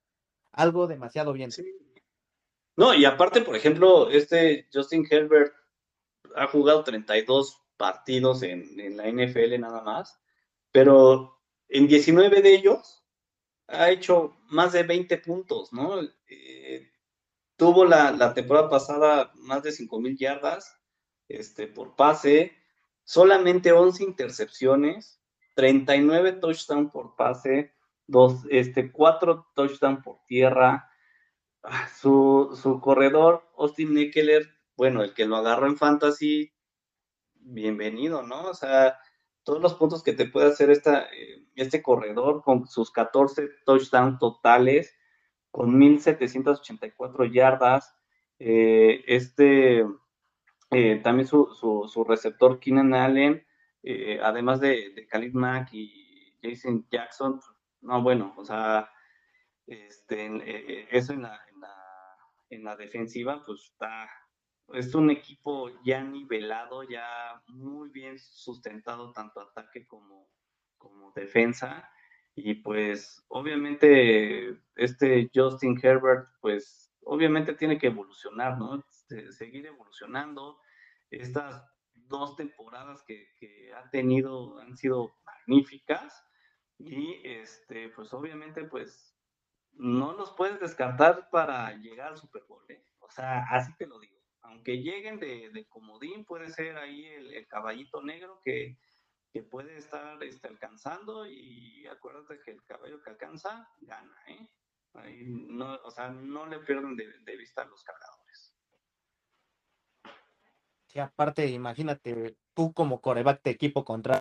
Algo 0.51 0.88
demasiado 0.88 1.34
bien. 1.34 1.51
No, 2.75 2.94
y 2.94 3.06
aparte, 3.06 3.42
por 3.42 3.56
ejemplo, 3.56 4.10
este 4.10 4.68
Justin 4.74 5.06
Herbert 5.10 5.54
ha 6.36 6.48
jugado 6.48 6.84
32 6.84 7.62
partidos 7.78 8.44
en, 8.44 8.80
en 8.80 8.98
la 8.98 9.08
NFL 9.08 9.60
nada 9.60 9.82
más, 9.82 10.20
pero 10.72 11.39
en 11.68 11.88
19 11.88 12.42
de 12.42 12.56
ellos 12.56 13.04
ha 13.68 13.89
hecho 13.89 14.38
más 14.48 14.74
de 14.74 14.84
20 14.84 15.18
puntos, 15.20 15.72
¿no? 15.72 16.01
Eh, 16.28 16.92
tuvo 17.56 17.86
la, 17.86 18.34
temporada 18.34 18.70
pasada 18.70 19.32
más 19.36 19.63
de 19.63 19.72
5 19.72 20.00
mil 20.00 20.18
yardas 20.18 20.78
este, 21.29 21.67
por 21.67 21.95
pase, 21.95 22.53
solamente 23.03 23.71
11 23.71 24.03
intercepciones, 24.03 25.21
39 25.55 26.33
touchdowns 26.33 26.91
por 26.91 27.15
pase, 27.15 27.74
dos, 28.07 28.45
este, 28.50 28.91
4 28.91 29.51
touchdowns 29.55 30.03
por 30.03 30.25
tierra. 30.25 30.89
Ah, 31.63 31.88
su, 31.89 32.57
su 32.62 32.79
corredor, 32.79 33.43
Austin 33.57 33.98
Eckler, 33.98 34.50
bueno, 34.75 35.03
el 35.03 35.13
que 35.13 35.25
lo 35.25 35.36
agarró 35.36 35.67
en 35.67 35.77
fantasy, 35.77 36.53
bienvenido, 37.33 38.24
¿no? 38.24 38.50
O 38.50 38.53
sea, 38.53 38.98
todos 39.43 39.62
los 39.62 39.74
puntos 39.75 40.03
que 40.03 40.13
te 40.13 40.25
puede 40.25 40.48
hacer 40.48 40.69
esta, 40.69 41.07
eh, 41.13 41.45
este 41.55 41.81
corredor 41.81 42.43
con 42.43 42.67
sus 42.67 42.91
14 42.91 43.50
touchdowns 43.65 44.19
totales, 44.19 44.95
con 45.51 45.77
1784 45.77 47.25
yardas. 47.25 47.95
Eh, 48.39 49.03
este, 49.07 49.86
eh, 50.72 51.00
también 51.04 51.28
su, 51.28 52.06
receptor 52.08 52.60
Keenan 52.60 52.94
Allen, 52.94 53.46
además 54.24 54.60
de, 54.60 55.08
Khalid 55.10 55.34
Mack 55.34 55.70
y 55.74 56.36
Jason 56.42 56.86
Jackson, 56.92 57.40
no, 57.82 58.02
bueno, 58.02 58.34
o 58.38 58.44
sea, 58.44 58.90
este, 59.68 60.96
eso 60.96 61.14
en 61.14 61.22
la, 61.22 61.40
en 61.52 61.60
la, 61.62 61.76
en 62.50 62.64
la 62.64 62.76
defensiva, 62.76 63.44
pues 63.46 63.64
está, 63.64 64.10
es 64.74 64.94
un 64.94 65.10
equipo 65.10 65.70
ya 65.84 66.04
nivelado, 66.04 66.84
ya 66.84 67.42
muy 67.48 67.90
bien 67.90 68.20
sustentado, 68.20 69.12
tanto 69.14 69.42
ataque 69.42 69.88
como, 69.88 70.28
como 70.78 71.12
defensa. 71.12 71.90
Y 72.36 72.56
pues 72.56 73.24
obviamente 73.28 74.58
este 74.76 75.30
Justin 75.34 75.80
Herbert, 75.82 76.30
pues 76.42 76.92
obviamente 77.04 77.54
tiene 77.54 77.78
que 77.78 77.88
evolucionar, 77.88 78.58
¿no? 78.58 78.84
Seguir 79.32 79.66
evolucionando. 79.66 80.60
Estas 81.10 81.66
dos 81.94 82.36
temporadas 82.36 83.04
que, 83.04 83.30
que, 83.38 83.74
ha 83.74 83.89
tenido 83.89 84.60
han 84.60 84.78
sido 84.78 85.16
magníficas 85.25 86.25
y 86.78 87.22
este, 87.28 87.89
pues 87.89 88.13
obviamente 88.13 88.63
pues 88.63 89.16
no 89.74 90.13
los 90.13 90.32
puedes 90.34 90.60
descartar 90.60 91.30
para 91.30 91.72
llegar 91.78 92.10
al 92.10 92.18
Super 92.18 92.44
Bowl, 92.48 92.63
¿eh? 92.70 92.86
O 93.00 93.10
sea, 93.10 93.44
así 93.50 93.74
te 93.75 93.88
lo 93.88 94.00
digo 94.00 94.20
aunque 94.50 94.82
lleguen 94.82 95.20
de, 95.20 95.66
comodín, 95.70 96.25
puede 96.25 96.50
ser 96.50 96.78
ahí 96.78 97.06
el, 97.06 97.48
caballito 97.48 98.01
negro 98.01 98.42
que, 98.44 98.78
puede 99.50 99.78
estar 99.78 100.22
este, 100.24 100.50
alcanzando 100.50 101.25
y 101.25 101.88
acuérdate 101.88 102.42
que 102.44 102.51
el 102.51 102.63
caballo 102.66 103.01
que 103.01 103.10
alcanza 103.10 103.70
gana, 103.80 104.18
¿eh? 104.28 104.50
no, 105.28 105.75
o 105.84 105.92
sea, 105.92 106.10
no 106.10 106.46
le 106.46 106.60
pierden 106.60 106.98
de, 106.98 107.38
vista 107.38 107.63
los 107.66 107.82
cargadores. 107.84 108.19
Sí, 110.89 111.00
aparte, 111.00 111.46
imagínate, 111.48 112.36
tú 112.55 112.74
como 112.74 113.00
coreback 113.00 113.43
de 113.43 113.51
equipo 113.51 113.86
contra 113.86 114.19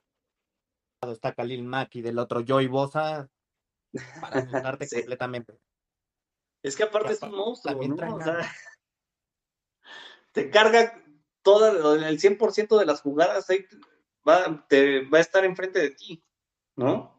está 1.07 1.35
Khalil 1.35 1.65
Mack 1.65 1.97
y 1.97 2.03
del 2.03 2.19
otro 2.19 2.45
Joey 2.47 2.67
Bosa 2.67 3.31
para 4.21 4.41
asustarte 4.75 4.87
completamente. 4.89 5.59
Es 6.63 6.77
que 6.77 6.83
aparte 6.83 7.15
es 7.15 7.23
un 7.23 7.35
monstruo, 7.35 7.89
¿no? 7.89 8.17
O 8.17 8.21
sea, 8.21 8.39
te 10.33 10.51
carga 10.51 11.03
todo 11.43 11.95
el 11.95 12.21
100% 12.21 12.79
de 12.79 12.85
las 12.85 13.01
jugadas 13.01 13.49
ahí 13.49 13.65
va, 14.29 14.67
te, 14.69 15.07
va 15.09 15.19
a 15.19 15.23
estar 15.23 15.45
enfrente 15.47 15.79
de 15.79 15.91
ti, 15.91 16.23
¿no? 16.77 17.19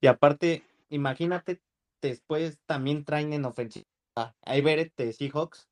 Y 0.00 0.06
aparte, 0.06 0.64
imagínate, 0.88 1.60
después 2.00 2.58
también 2.66 3.04
traen 3.04 3.32
en 3.32 3.44
ofensiva 3.44 3.86
a 4.16 4.56
Everett 4.56 4.92
de 4.96 5.12
Seahawks. 5.12 5.68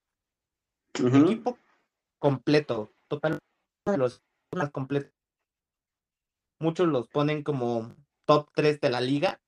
Equipo 0.95 1.59
completo, 2.23 2.95
totalmente 3.09 3.43
los 3.97 4.23
completos. 4.71 5.13
Muchos 6.61 6.87
los 6.87 7.09
ponen 7.09 7.43
como 7.43 7.97
top 8.27 8.49
3 8.55 8.81
de 8.81 8.91
la 8.91 9.01
liga 9.01 9.41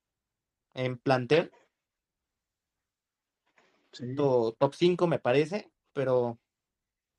en 0.75 0.99
plantel. 0.99 1.53
Top 4.17 4.75
5 4.75 5.07
me 5.07 5.21
parece, 5.21 5.71
pero 5.93 6.41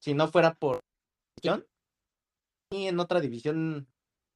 si 0.01 0.13
no 0.13 0.27
fuera 0.27 0.55
por 0.55 0.81
y 2.71 2.87
en 2.87 2.99
otra 2.99 3.21
división 3.21 3.87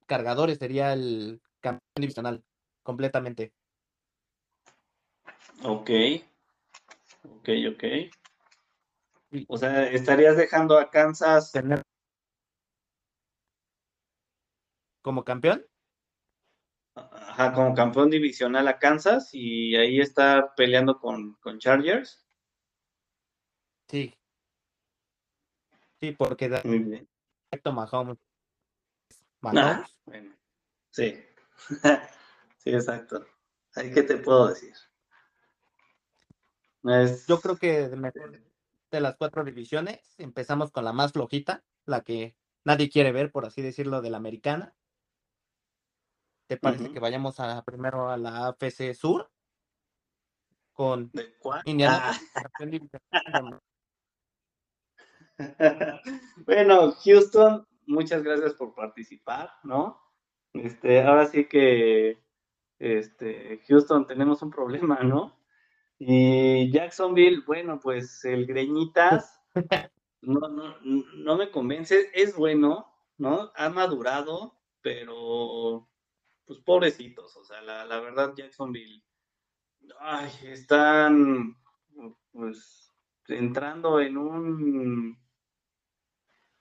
cargadores 0.06 0.56
sería 0.56 0.94
el 0.94 1.42
campeón 1.60 1.82
divisional 1.96 2.42
completamente. 2.82 3.52
Ok, 5.64 5.90
ok, 7.24 7.48
ok. 7.74 7.84
O 9.46 9.56
sea, 9.56 9.88
estarías 9.90 10.36
dejando 10.36 10.78
a 10.78 10.90
Kansas 10.90 11.52
tener 11.52 11.82
como 15.02 15.24
campeón. 15.24 15.64
Ajá, 16.94 17.52
como 17.52 17.74
campeón 17.74 18.10
divisional 18.10 18.66
a 18.66 18.78
Kansas 18.78 19.30
y 19.32 19.76
ahí 19.76 20.00
está 20.00 20.54
peleando 20.56 20.98
con, 20.98 21.34
con 21.34 21.58
Chargers. 21.58 22.26
Sí. 23.88 24.14
Sí, 26.00 26.12
porque 26.12 26.48
da 26.48 26.60
Muy 26.64 26.80
bien. 26.80 27.08
Mahomes. 27.72 28.18
Mahomes. 29.40 29.98
bueno. 30.04 30.34
Sí. 30.90 31.24
sí, 32.58 32.70
exacto. 32.70 33.24
Ahí 33.74 33.92
qué 33.92 34.02
te 34.02 34.16
puedo 34.16 34.48
decir. 34.48 34.74
Yo 37.28 37.40
creo 37.40 37.56
que 37.56 37.88
de, 37.88 38.49
de 38.90 39.00
las 39.00 39.16
cuatro 39.16 39.44
divisiones 39.44 40.14
empezamos 40.18 40.70
con 40.70 40.84
la 40.84 40.92
más 40.92 41.12
flojita, 41.12 41.64
la 41.86 42.02
que 42.02 42.36
nadie 42.64 42.90
quiere 42.90 43.12
ver, 43.12 43.30
por 43.30 43.46
así 43.46 43.62
decirlo, 43.62 44.00
de 44.02 44.10
la 44.10 44.16
americana. 44.16 44.74
¿Te 46.48 46.56
parece 46.56 46.92
que 46.92 46.98
vayamos 46.98 47.38
a, 47.38 47.62
primero 47.62 48.10
a 48.10 48.16
la 48.16 48.48
AFC 48.48 48.92
Sur? 48.94 49.30
Con 50.72 51.12
Indiana. 51.64 52.10
Ah. 52.34 53.60
bueno, 56.44 56.92
Houston, 57.04 57.66
muchas 57.86 58.22
gracias 58.22 58.54
por 58.54 58.74
participar, 58.74 59.52
¿no? 59.62 60.00
Este, 60.52 61.02
ahora 61.02 61.26
sí 61.26 61.46
que 61.46 62.20
este, 62.78 63.60
Houston 63.68 64.06
tenemos 64.06 64.42
un 64.42 64.50
problema, 64.50 65.00
¿no? 65.02 65.39
Y 66.02 66.72
Jacksonville, 66.72 67.42
bueno, 67.46 67.78
pues 67.78 68.24
el 68.24 68.46
Greñitas 68.46 69.38
no, 70.22 70.40
no, 70.48 70.74
no 70.82 71.36
me 71.36 71.50
convence, 71.50 72.10
es 72.14 72.34
bueno, 72.34 72.90
¿no? 73.18 73.52
Ha 73.54 73.68
madurado, 73.68 74.58
pero 74.80 75.86
pues 76.46 76.58
pobrecitos, 76.60 77.36
o 77.36 77.44
sea, 77.44 77.60
la, 77.60 77.84
la 77.84 78.00
verdad 78.00 78.32
Jacksonville, 78.34 79.04
ay, 80.00 80.30
están 80.44 81.58
pues 82.32 82.90
entrando 83.28 84.00
en 84.00 84.16
un 84.16 85.18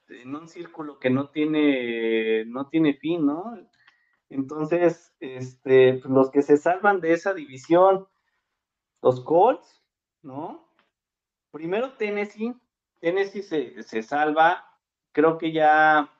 en 0.09 0.35
un 0.35 0.49
círculo 0.49 0.99
que 0.99 1.09
no 1.09 1.29
tiene 1.29 2.43
no 2.43 2.67
tiene 2.67 2.95
fin, 2.95 3.25
¿no? 3.25 3.57
Entonces, 4.29 5.15
este, 5.21 5.93
pues, 5.93 6.13
los 6.13 6.29
que 6.29 6.41
se 6.41 6.57
salvan 6.57 6.99
de 6.99 7.13
esa 7.13 7.33
división, 7.33 8.08
los 9.01 9.21
Colts, 9.21 9.83
¿no? 10.21 10.71
Primero 11.51 11.93
Tennessee, 11.93 12.53
Tennessee 12.99 13.43
se, 13.43 13.83
se 13.83 14.03
salva, 14.03 14.77
creo 15.11 15.37
que 15.37 15.51
ya 15.51 16.11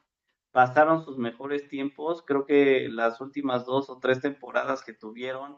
pasaron 0.52 1.04
sus 1.04 1.18
mejores 1.18 1.68
tiempos. 1.68 2.24
Creo 2.26 2.46
que 2.46 2.88
las 2.90 3.22
últimas 3.22 3.66
dos 3.66 3.90
o 3.90 4.00
tres 4.00 4.22
temporadas 4.22 4.84
que 4.84 4.94
tuvieron 4.94 5.58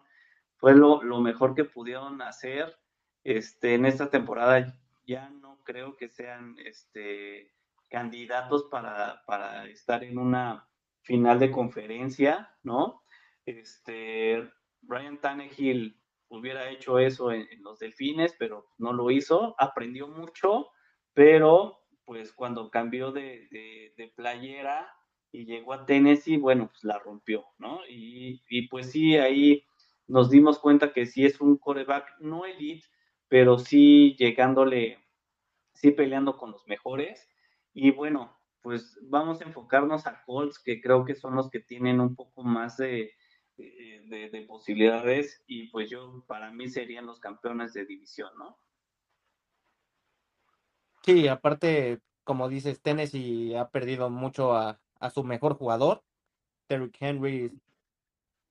fue 0.58 0.76
lo, 0.76 1.02
mejor 1.22 1.56
que 1.56 1.66
pudieron 1.66 2.22
hacer. 2.22 2.78
Este, 3.24 3.76
en 3.76 3.86
esta 3.86 4.10
temporada 4.10 4.76
ya 5.06 5.30
no 5.30 5.60
creo 5.64 5.96
que 5.96 6.10
sean 6.10 6.56
este, 6.66 7.54
candidatos 7.90 8.66
para, 8.66 9.24
para 9.26 9.66
estar 9.66 10.04
en 10.04 10.18
una 10.18 10.68
final 11.02 11.40
de 11.40 11.52
conferencia, 11.52 12.56
¿no? 12.64 13.04
Este, 13.46 14.50
Ryan 14.84 15.20
Tannehill 15.20 16.01
hubiera 16.32 16.70
hecho 16.70 16.98
eso 16.98 17.32
en, 17.32 17.48
los 17.62 17.80
Delfines, 17.80 18.34
pero 18.40 18.66
no 18.78 18.94
lo 18.94 19.12
hizo, 19.12 19.54
aprendió 19.60 20.08
mucho, 20.08 20.70
pero 21.14 21.80
pues 22.06 22.32
cuando 22.32 22.72
cambió 22.72 23.12
de, 23.12 23.92
playera 24.16 24.92
y 25.32 25.46
llegó 25.46 25.74
a 25.74 25.86
Tennessee, 25.86 26.38
bueno, 26.38 26.70
pues 26.70 26.84
la 26.84 27.00
rompió, 27.00 27.46
¿no? 27.58 27.82
Y, 27.88 28.68
pues 28.70 28.92
sí, 28.92 29.18
ahí 29.18 29.64
nos 30.08 30.30
dimos 30.30 30.60
cuenta 30.60 30.94
que 30.94 31.06
sí 31.06 31.26
es 31.26 31.40
un 31.42 31.58
coreback, 31.58 32.20
no 32.20 32.46
elite, 32.46 32.88
pero 33.28 33.60
sí 33.60 34.16
llegándole, 34.18 35.00
sí 35.74 35.92
peleando 35.92 36.38
con 36.38 36.52
los 36.52 36.66
mejores. 36.68 37.30
Y 37.74 37.92
bueno, 37.92 38.38
pues 38.62 38.98
vamos 39.04 39.42
a 39.42 39.46
enfocarnos 39.46 40.08
a 40.08 40.24
Colts, 40.24 40.60
que 40.60 40.82
creo 40.82 41.06
que 41.06 41.16
son 41.16 41.36
los 41.36 41.50
que 41.50 41.60
tienen 41.60 42.00
un 42.00 42.16
poco 42.16 42.44
más 42.44 42.78
de, 42.78 43.14
de, 43.62 44.46
posibilidades 44.48 45.44
y 45.48 45.68
pues 45.68 45.90
yo, 45.90 46.24
para 46.28 46.52
mí 46.52 46.70
serían 46.70 47.06
los 47.06 47.20
campeones 47.20 47.74
de 47.74 47.86
división, 47.86 48.32
¿no? 48.38 48.58
Sí, 51.04 51.28
aparte, 51.28 52.00
como 52.24 52.50
dices, 52.50 52.82
Tennessee 52.82 53.56
ha 53.56 53.70
perdido 53.70 54.10
mucho 54.10 54.54
a, 54.54 54.80
su 55.14 55.24
mejor 55.24 55.56
jugador. 55.56 56.04
Derrick 56.70 56.96
Henry 57.00 57.52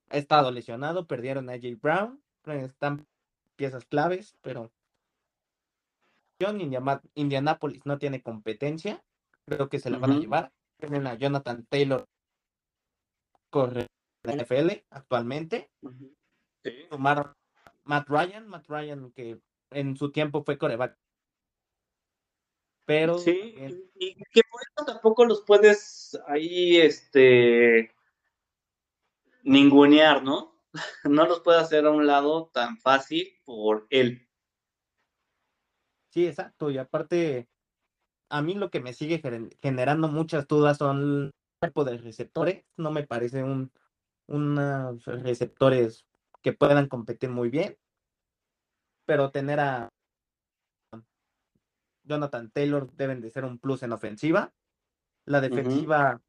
ha 0.09 0.17
estado 0.17 0.51
lesionado, 0.51 1.07
perdieron 1.07 1.49
a 1.49 1.61
Jay 1.61 1.77
Brown, 1.77 2.21
están 2.47 3.07
piezas 3.55 3.85
claves, 3.85 4.37
pero 4.41 4.73
Indianapolis 7.15 7.87
no 7.87 7.99
tiene 7.99 8.23
competencia, 8.23 9.05
creo 9.45 9.69
que 9.69 9.79
se 9.79 9.91
la 9.91 9.99
van 9.99 10.13
a 10.13 10.19
llevar. 10.19 10.53
Tienen 10.79 11.07
a 11.07 11.15
Jonathan 11.15 11.65
Taylor, 11.67 12.09
corre 13.51 13.87
la 14.23 14.35
NFL 14.35 14.85
actualmente. 14.91 15.71
Matt 16.99 18.09
Ryan, 18.09 18.47
Matt 18.49 18.69
Ryan 18.69 19.11
que 19.13 19.41
en 19.71 19.97
su 19.97 20.13
tiempo 20.13 20.43
fue 20.43 20.59
coreback 20.59 20.99
pero 22.91 23.19
sí, 23.21 23.55
y 23.95 24.17
que 24.17 24.43
por 24.51 24.61
eso 24.63 24.85
tampoco 24.85 25.25
los 25.25 25.43
puedes 25.43 26.21
ahí 26.27 26.77
este 26.79 27.95
ningunear, 29.45 30.25
¿no? 30.25 30.61
No 31.05 31.25
los 31.25 31.39
puedes 31.39 31.63
hacer 31.63 31.87
a 31.87 31.91
un 31.91 32.09
lado 32.09 32.51
tan 32.53 32.79
fácil 32.79 33.33
por 33.45 33.87
él. 33.91 34.29
Sí, 36.13 36.27
exacto, 36.27 36.69
y 36.73 36.79
aparte 36.79 37.49
a 38.29 38.43
mí 38.43 38.55
lo 38.55 38.73
que 38.73 38.81
me 38.81 38.93
sigue 38.93 39.23
generando 39.63 40.09
muchas 40.09 40.49
dudas 40.49 40.79
son 40.79 41.31
el 41.63 41.69
tipo 41.69 41.85
de 41.85 41.97
receptores, 41.97 42.65
no 42.77 42.91
me 42.91 43.07
parece 43.07 43.45
un 43.45 43.71
unos 44.31 45.05
receptores 45.05 46.07
que 46.43 46.53
puedan 46.53 46.89
competir 46.89 47.31
muy 47.31 47.51
bien, 47.51 47.77
pero 49.05 49.31
tener 49.31 49.61
a 49.61 49.89
Jonathan 52.05 52.51
Taylor 52.51 52.91
deben 52.93 53.21
de 53.21 53.31
ser 53.31 53.45
un 53.45 53.59
plus 53.59 53.83
en 53.83 53.93
ofensiva. 53.93 54.55
La 55.27 55.41
defensiva 55.41 56.21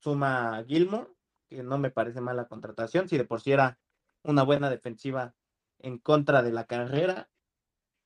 suma 0.00 0.56
a 0.56 0.64
Gilmore, 0.64 1.08
que 1.48 1.62
no 1.62 1.78
me 1.78 1.90
parece 1.90 2.20
mala 2.20 2.46
contratación. 2.46 3.08
Si 3.08 3.16
de 3.16 3.24
por 3.24 3.40
sí 3.40 3.52
era 3.52 3.78
una 4.22 4.42
buena 4.42 4.68
defensiva 4.68 5.34
en 5.78 5.98
contra 5.98 6.42
de 6.42 6.52
la 6.52 6.64
carrera, 6.64 7.28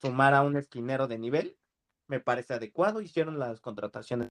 sumar 0.00 0.34
a 0.34 0.42
un 0.42 0.56
esquinero 0.56 1.08
de 1.08 1.18
nivel 1.18 1.58
me 2.06 2.20
parece 2.20 2.54
adecuado. 2.54 3.00
Hicieron 3.00 3.38
las 3.38 3.60
contrataciones. 3.60 4.28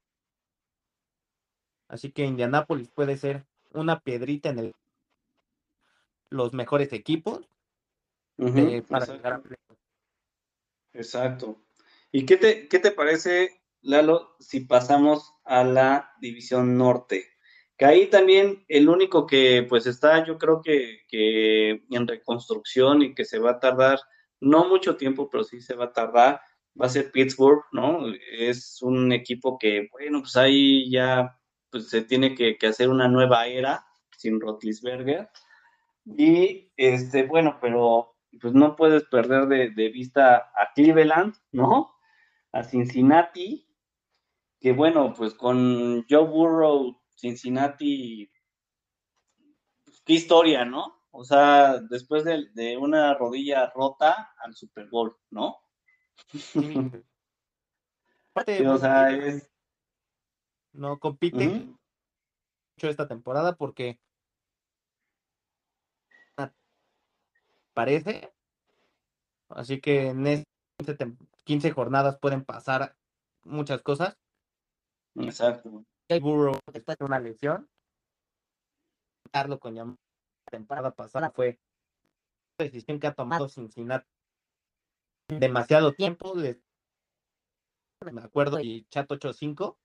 Así 1.88 2.12
que 2.12 2.26
Indianapolis 2.26 2.90
puede 2.90 3.18
ser 3.18 3.46
una 3.72 4.00
piedrita 4.00 4.50
en 4.50 4.60
el, 4.60 4.76
los 6.30 6.54
mejores 6.54 6.94
equipos. 6.94 7.48
para 8.90 9.06
llegar 9.06 9.34
a 9.34 9.44
Exacto. 10.94 11.64
¿Y 12.12 12.26
qué 12.26 12.38
te, 12.38 12.68
qué 12.68 12.80
te 12.80 12.92
parece, 12.92 13.62
Lalo, 13.82 14.36
si 14.40 14.62
pasamos 14.62 15.34
a 15.44 15.64
la 15.64 16.12
división 16.22 16.78
norte? 16.78 17.26
Que 17.78 17.86
ahí 17.86 18.08
también 18.08 18.66
el 18.68 18.90
único 18.90 19.28
que 19.28 19.66
pues 19.70 19.86
está, 19.86 20.26
yo 20.26 20.38
creo 20.40 20.62
que, 20.62 21.02
que 21.08 21.84
en 21.92 22.08
reconstrucción 22.08 23.04
y 23.04 23.14
que 23.14 23.26
se 23.26 23.38
va 23.38 23.52
a 23.52 23.60
tardar, 23.60 24.00
no 24.40 24.68
mucho 24.68 24.98
tiempo, 24.98 25.30
pero 25.30 25.44
sí 25.44 25.62
se 25.62 25.76
va 25.76 25.86
a 25.86 25.94
tardar, 25.94 26.42
va 26.80 26.86
a 26.86 26.90
ser 26.90 27.12
Pittsburgh, 27.12 27.64
¿no? 27.72 28.02
Es 28.32 28.82
un 28.82 29.12
equipo 29.12 29.58
que, 29.60 29.88
bueno, 29.92 30.22
pues 30.22 30.36
ahí 30.38 30.90
ya 30.90 31.38
pues, 31.70 31.90
se 31.90 32.02
tiene 32.02 32.36
que, 32.36 32.58
hacer 32.68 32.90
una 32.90 33.08
nueva 33.08 33.48
era 33.48 33.86
sin 34.18 34.40
Rotlisberger. 34.40 35.30
Y, 36.16 36.72
este, 36.78 37.24
bueno, 37.24 37.58
pero 37.62 38.16
pues 38.40 38.54
no 38.54 38.76
puedes 38.76 39.04
perder 39.06 39.48
de, 39.48 39.72
de 39.72 39.90
vista 39.90 40.52
a 40.56 40.72
Cleveland, 40.74 41.36
¿no? 41.52 41.96
A 42.52 42.64
Cincinnati, 42.64 43.68
que 44.60 44.72
bueno, 44.72 45.14
pues 45.14 45.34
con 45.34 46.06
Joe 46.10 46.26
Burrow 46.26 47.02
Cincinnati, 47.16 48.32
pues, 49.86 50.02
qué 50.06 50.14
historia, 50.14 50.66
¿no? 50.66 50.98
O 51.12 51.24
sea, 51.24 51.80
después 51.80 52.24
de, 52.24 52.78
una 52.78 53.14
rodilla 53.16 53.72
rota 53.74 54.34
al 54.38 54.56
Super 54.56 54.88
Bowl, 54.88 55.18
¿no? 55.32 55.58
o 58.34 58.78
sea, 58.78 59.12
es... 59.12 59.50
No 60.74 61.00
compite 61.00 61.48
mucho 61.48 62.88
esta 62.88 63.08
temporada 63.08 63.56
porque 63.56 64.00
parece. 67.78 68.34
Así 69.50 69.80
que 69.80 70.08
en 70.08 70.26
este 70.26 71.16
15 71.44 71.72
jornadas 71.72 72.18
pueden 72.20 72.44
pasar 72.44 72.98
muchas 73.44 73.82
cosas. 73.84 74.18
Exacto 75.16 75.86
el 76.08 76.22
Burrow 76.22 76.60
después 76.72 76.98
de 76.98 77.06
una 77.06 77.20
lesión. 77.20 77.70
Darlo 79.32 79.60
con 79.60 79.76
la 79.76 79.96
temporada 80.50 80.92
pasada 80.92 81.32
fue 81.32 81.60
una 82.58 82.66
decisión 82.66 83.00
que 83.00 83.08
ha 83.08 83.14
tomado 83.14 83.50
Cincinnati 83.50 84.08
demasiado 85.28 85.94
tiempo. 85.94 86.34
me 86.36 88.22
acuerdo, 88.22 88.60
y 88.62 88.86
Chat 88.90 89.12
85. 89.12 89.78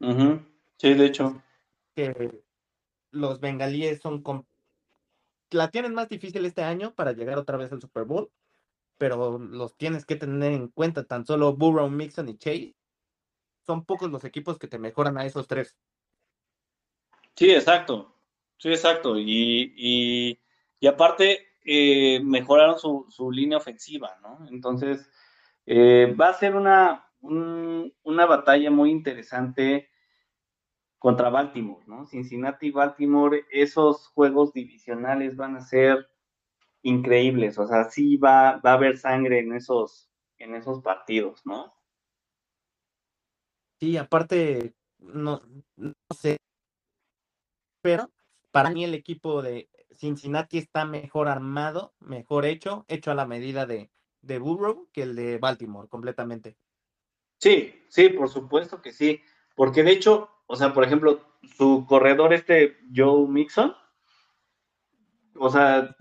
Sí, 0.00 0.94
de 0.94 1.06
hecho. 1.06 1.42
Que 1.94 2.44
los 3.10 3.40
bengalíes 3.40 4.00
son. 4.00 4.22
La 5.50 5.70
tienen 5.70 5.94
más 5.94 6.08
difícil 6.08 6.44
este 6.44 6.62
año 6.62 6.94
para 6.94 7.12
llegar 7.12 7.38
otra 7.38 7.56
vez 7.56 7.72
al 7.72 7.80
Super 7.80 8.04
Bowl, 8.04 8.30
pero 8.98 9.38
los 9.38 9.76
tienes 9.76 10.04
que 10.04 10.16
tener 10.16 10.52
en 10.52 10.68
cuenta 10.68 11.04
tan 11.04 11.24
solo 11.24 11.54
Burrow, 11.54 11.88
Mixon 11.88 12.28
y 12.28 12.36
Chase 12.36 12.74
son 13.66 13.84
pocos 13.84 14.10
los 14.10 14.24
equipos 14.24 14.58
que 14.58 14.66
te 14.66 14.78
mejoran 14.78 15.18
a 15.18 15.26
esos 15.26 15.46
tres. 15.46 15.76
Sí, 17.36 17.50
exacto. 17.50 18.14
Sí, 18.56 18.70
exacto. 18.70 19.18
Y, 19.18 20.40
y, 20.80 20.86
aparte, 20.86 21.48
eh, 21.64 22.20
mejoraron 22.24 22.78
su, 22.78 23.06
su, 23.10 23.30
línea 23.30 23.58
ofensiva, 23.58 24.16
¿no? 24.22 24.46
Entonces, 24.50 25.08
eh, 25.66 26.14
va 26.18 26.30
a 26.30 26.34
ser 26.34 26.56
una, 26.56 27.10
una 27.20 28.26
batalla 28.26 28.70
muy 28.70 28.90
interesante 28.90 29.90
contra 30.98 31.30
Baltimore, 31.30 31.84
¿no? 31.86 32.06
Cincinnati 32.06 32.68
y 32.68 32.70
Baltimore, 32.72 33.44
esos 33.50 34.08
juegos 34.08 34.52
divisionales 34.52 35.36
van 35.36 35.56
a 35.56 35.60
ser 35.60 36.08
increíbles, 36.82 37.58
o 37.58 37.66
sea, 37.66 37.84
sí 37.84 38.16
va, 38.16 38.56
va 38.58 38.70
a 38.72 38.74
haber 38.74 38.98
sangre 38.98 39.40
en 39.40 39.52
esos, 39.52 40.10
en 40.38 40.54
esos 40.54 40.82
partidos, 40.82 41.44
¿no? 41.44 41.74
Sí, 43.80 43.96
aparte, 43.96 44.74
no, 44.98 45.40
no 45.76 45.92
sé, 46.16 46.38
pero 47.82 48.10
para 48.50 48.70
mí 48.70 48.84
el 48.84 48.94
equipo 48.94 49.42
de 49.42 49.68
Cincinnati 49.92 50.58
está 50.58 50.84
mejor 50.84 51.28
armado, 51.28 51.94
mejor 52.00 52.44
hecho, 52.44 52.84
hecho 52.88 53.10
a 53.10 53.14
la 53.14 53.26
medida 53.26 53.66
de, 53.66 53.90
de 54.20 54.38
Burrow 54.38 54.88
que 54.92 55.02
el 55.02 55.16
de 55.16 55.38
Baltimore, 55.38 55.88
completamente. 55.88 56.56
Sí, 57.38 57.84
sí, 57.88 58.08
por 58.10 58.28
supuesto 58.28 58.82
que 58.82 58.92
sí, 58.92 59.20
porque 59.54 59.82
de 59.82 59.92
hecho, 59.92 60.28
o 60.48 60.56
sea, 60.56 60.72
por 60.72 60.82
ejemplo, 60.82 61.20
su 61.56 61.84
corredor 61.86 62.32
este 62.32 62.78
Joe 62.94 63.28
Mixon, 63.28 63.74
o 65.36 65.50
sea, 65.50 65.94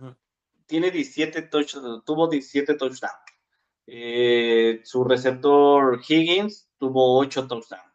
tiene 0.65 0.89
17 0.89 1.43
touchdowns, 1.43 2.05
tuvo 2.05 2.29
17 2.29 2.75
touchdowns. 2.75 3.13
Eh, 3.86 4.79
su 4.83 5.03
receptor 5.03 5.99
Higgins 6.07 6.69
tuvo 6.77 7.17
8 7.19 7.47
touchdowns, 7.47 7.93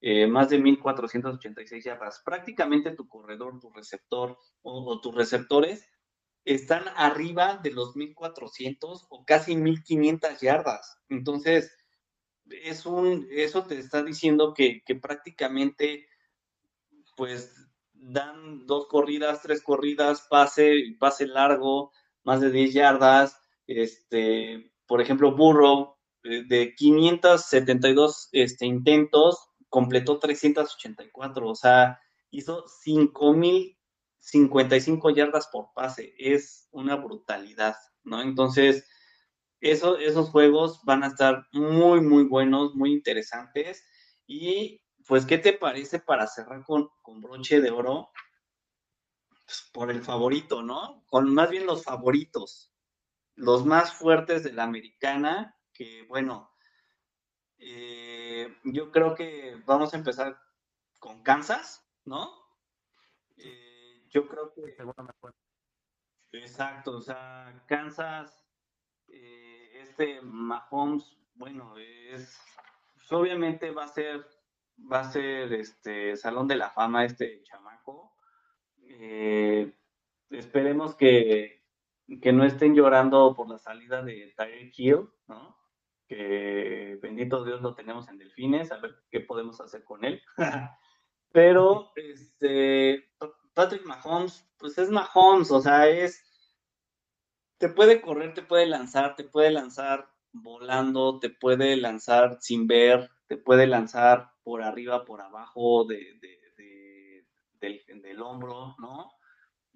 eh, 0.00 0.26
más 0.26 0.48
de 0.48 0.58
1.486 0.58 1.84
yardas. 1.84 2.22
Prácticamente 2.24 2.92
tu 2.92 3.06
corredor, 3.06 3.60
tu 3.60 3.70
receptor 3.70 4.38
o, 4.62 5.00
tus 5.02 5.14
receptores 5.14 5.86
están 6.46 6.84
arriba 6.96 7.60
de 7.62 7.72
los 7.72 7.94
1.400 7.94 9.06
o 9.10 9.24
casi 9.26 9.54
1.500 9.54 10.40
yardas. 10.40 10.98
Entonces, 11.10 11.70
es 12.62 12.86
un, 12.86 13.26
eso 13.30 13.64
te 13.64 13.78
está 13.78 14.02
diciendo 14.02 14.54
que, 14.54 14.82
que 14.84 14.94
prácticamente, 14.94 16.06
pues, 17.16 17.54
dan 17.92 18.66
dos 18.66 18.86
corridas, 18.88 19.42
tres 19.42 19.62
corridas, 19.62 20.26
pase, 20.28 20.96
pase 20.98 21.26
largo, 21.26 21.92
más 22.24 22.40
de 22.40 22.50
10 22.50 22.72
yardas. 22.72 23.40
Este, 23.66 24.72
por 24.86 25.00
ejemplo, 25.00 25.36
Burrow 25.36 25.96
eh, 26.24 26.44
de 26.46 26.74
572 26.74 28.28
este, 28.32 28.66
intentos, 28.66 29.48
completó 29.68 30.18
384, 30.18 31.48
o 31.48 31.54
sea, 31.54 32.00
hizo 32.30 32.64
5.055 32.84 35.14
yardas 35.14 35.48
por 35.48 35.72
pase, 35.74 36.14
es 36.18 36.68
una 36.72 36.96
brutalidad, 36.96 37.76
¿no? 38.02 38.20
Entonces, 38.20 38.84
eso, 39.60 39.98
esos 39.98 40.30
juegos 40.30 40.80
van 40.84 41.04
a 41.04 41.08
estar 41.08 41.46
muy, 41.52 42.00
muy 42.00 42.24
buenos, 42.24 42.74
muy 42.74 42.92
interesantes. 42.92 43.84
Y, 44.26 44.82
pues, 45.06 45.26
¿qué 45.26 45.38
te 45.38 45.52
parece 45.52 46.00
para 46.00 46.26
cerrar 46.26 46.64
con, 46.64 46.88
con 47.02 47.20
broche 47.20 47.60
de 47.60 47.70
oro? 47.70 48.10
Pues, 49.50 49.68
por 49.72 49.90
el 49.90 50.00
favorito, 50.00 50.62
¿no? 50.62 51.04
Con 51.06 51.34
más 51.34 51.50
bien 51.50 51.66
los 51.66 51.82
favoritos, 51.82 52.72
los 53.34 53.66
más 53.66 53.92
fuertes 53.92 54.44
de 54.44 54.52
la 54.52 54.62
americana, 54.62 55.58
que 55.72 56.04
bueno, 56.04 56.52
eh, 57.58 58.56
yo 58.62 58.92
creo 58.92 59.16
que 59.16 59.60
vamos 59.66 59.92
a 59.92 59.96
empezar 59.96 60.40
con 61.00 61.24
Kansas, 61.24 61.84
¿no? 62.04 62.30
Eh, 63.38 64.06
yo 64.08 64.28
creo 64.28 64.52
que... 64.54 64.76
Exacto, 66.30 66.98
o 66.98 67.00
sea, 67.00 67.64
Kansas, 67.66 68.46
eh, 69.10 69.80
este 69.82 70.20
Mahomes, 70.22 71.16
bueno, 71.34 71.76
es, 71.78 72.38
pues, 72.94 73.12
obviamente 73.12 73.70
va 73.70 73.84
a 73.84 73.88
ser, 73.88 74.26
va 74.90 75.00
a 75.00 75.10
ser 75.10 75.52
este 75.52 76.16
Salón 76.16 76.48
de 76.48 76.56
la 76.56 76.70
Fama 76.70 77.04
este 77.04 77.42
chamaco. 77.42 78.16
esperemos 80.30 80.94
que, 80.94 81.64
que 82.22 82.32
no 82.32 82.44
estén 82.44 82.74
llorando 82.74 83.34
por 83.34 83.48
la 83.48 83.58
salida 83.58 84.02
de 84.02 84.32
Tyreek 84.36 84.78
Hill, 84.78 85.08
¿no? 85.28 85.60
que 86.10 86.98
bendito 87.00 87.44
Dios 87.44 87.62
lo 87.62 87.76
tenemos 87.76 88.08
en 88.08 88.18
Delfines, 88.18 88.72
a 88.72 88.78
ver 88.78 88.96
qué 89.12 89.20
podemos 89.20 89.60
hacer 89.60 89.84
con 89.84 90.04
él. 90.04 90.20
Pero 91.32 91.92
este, 91.94 93.08
Patrick 93.54 93.84
Mahomes, 93.84 94.44
pues 94.58 94.76
es 94.78 94.90
Mahomes, 94.90 95.52
o 95.52 95.60
sea, 95.60 95.86
es, 95.88 96.20
te 97.60 97.68
puede 97.68 98.00
correr, 98.00 98.34
te 98.34 98.42
puede 98.42 98.66
lanzar, 98.66 99.14
te 99.14 99.24
puede 99.24 99.50
lanzar 99.50 100.10
volando, 100.32 101.20
te 101.20 101.30
puede 101.30 101.76
lanzar 101.76 102.38
sin 102.40 102.66
ver, 102.66 103.10
te 103.28 103.36
puede 103.36 103.66
lanzar 103.66 104.32
por 104.42 104.62
arriba, 104.62 105.04
por 105.04 105.20
abajo 105.20 105.84
de, 105.84 106.18
del, 107.60 108.22
hombro, 108.22 108.74
¿no? 108.78 109.12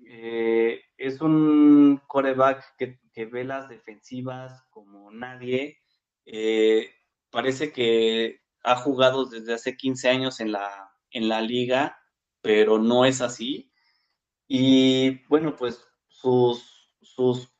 Eh, 0.06 0.80
es 0.96 1.20
un 1.20 2.00
coreback 2.06 2.76
que, 2.76 2.98
que 3.12 3.26
ve 3.26 3.44
las 3.44 3.68
defensivas 3.68 4.64
como 4.70 5.10
nadie 5.10 5.78
eh, 6.26 6.90
parece 7.30 7.72
que 7.72 8.40
ha 8.62 8.76
jugado 8.76 9.26
desde 9.26 9.54
hace 9.54 9.76
15 9.76 10.08
años 10.08 10.40
en 10.40 10.52
la, 10.52 10.90
en 11.10 11.28
la 11.28 11.40
liga, 11.40 11.98
pero 12.40 12.78
no 12.78 13.04
es 13.04 13.20
así. 13.20 13.70
Y 14.48 15.26
bueno, 15.28 15.56
pues 15.56 15.86
sus, 16.08 16.90
sus 17.02 17.53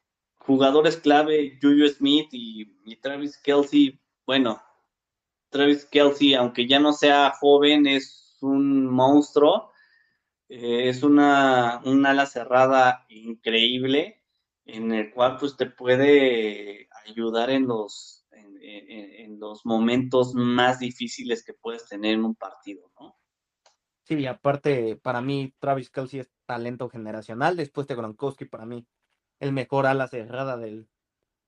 jugadores 0.47 0.97
clave, 0.97 1.59
Juju 1.61 1.89
Smith 1.89 2.29
y, 2.33 2.97
Travis 2.97 3.39
Kelsey, 3.39 4.01
bueno, 4.27 4.63
Travis 5.51 5.85
Kelsey, 5.87 6.35
aunque 6.35 6.67
ya 6.67 6.79
no 6.79 6.93
sea 6.93 7.33
joven, 7.41 7.87
es 7.87 8.37
un 8.41 8.87
monstruo. 8.87 9.71
Eh, 10.49 10.89
es 10.89 11.03
una, 11.03 11.81
una 11.85 12.11
ala 12.11 12.27
cerrada 12.27 13.07
increíble. 13.09 14.21
en 14.67 14.93
el 14.93 15.13
cual 15.13 15.37
pues 15.39 15.57
te 15.57 15.67
puede 15.67 16.89
ayudar 17.07 17.51
en 17.51 17.67
los, 17.67 18.27
en, 18.33 19.39
los 19.39 19.67
momentos 19.67 20.35
más 20.35 20.79
difíciles 20.79 21.45
que 21.45 21.53
puedes 21.53 21.87
tener 21.87 22.15
en 22.15 22.25
un 22.25 22.35
partido, 22.35 22.91
¿no? 22.99 23.19
Sí, 24.05 24.25
aparte, 24.27 24.97
para 24.97 25.21
mí, 25.21 25.55
Travis 25.59 25.91
Kelsey 25.91 26.21
es 26.21 26.31
talento 26.47 26.89
generacional. 26.89 27.57
Después 27.57 27.87
de 27.87 27.95
Gronkowski, 27.95 28.47
para 28.47 28.65
mí, 28.65 28.87
el 29.41 29.53
mejor 29.53 29.87
ala 29.87 30.09
cerrada 30.09 30.57
del, 30.57 30.89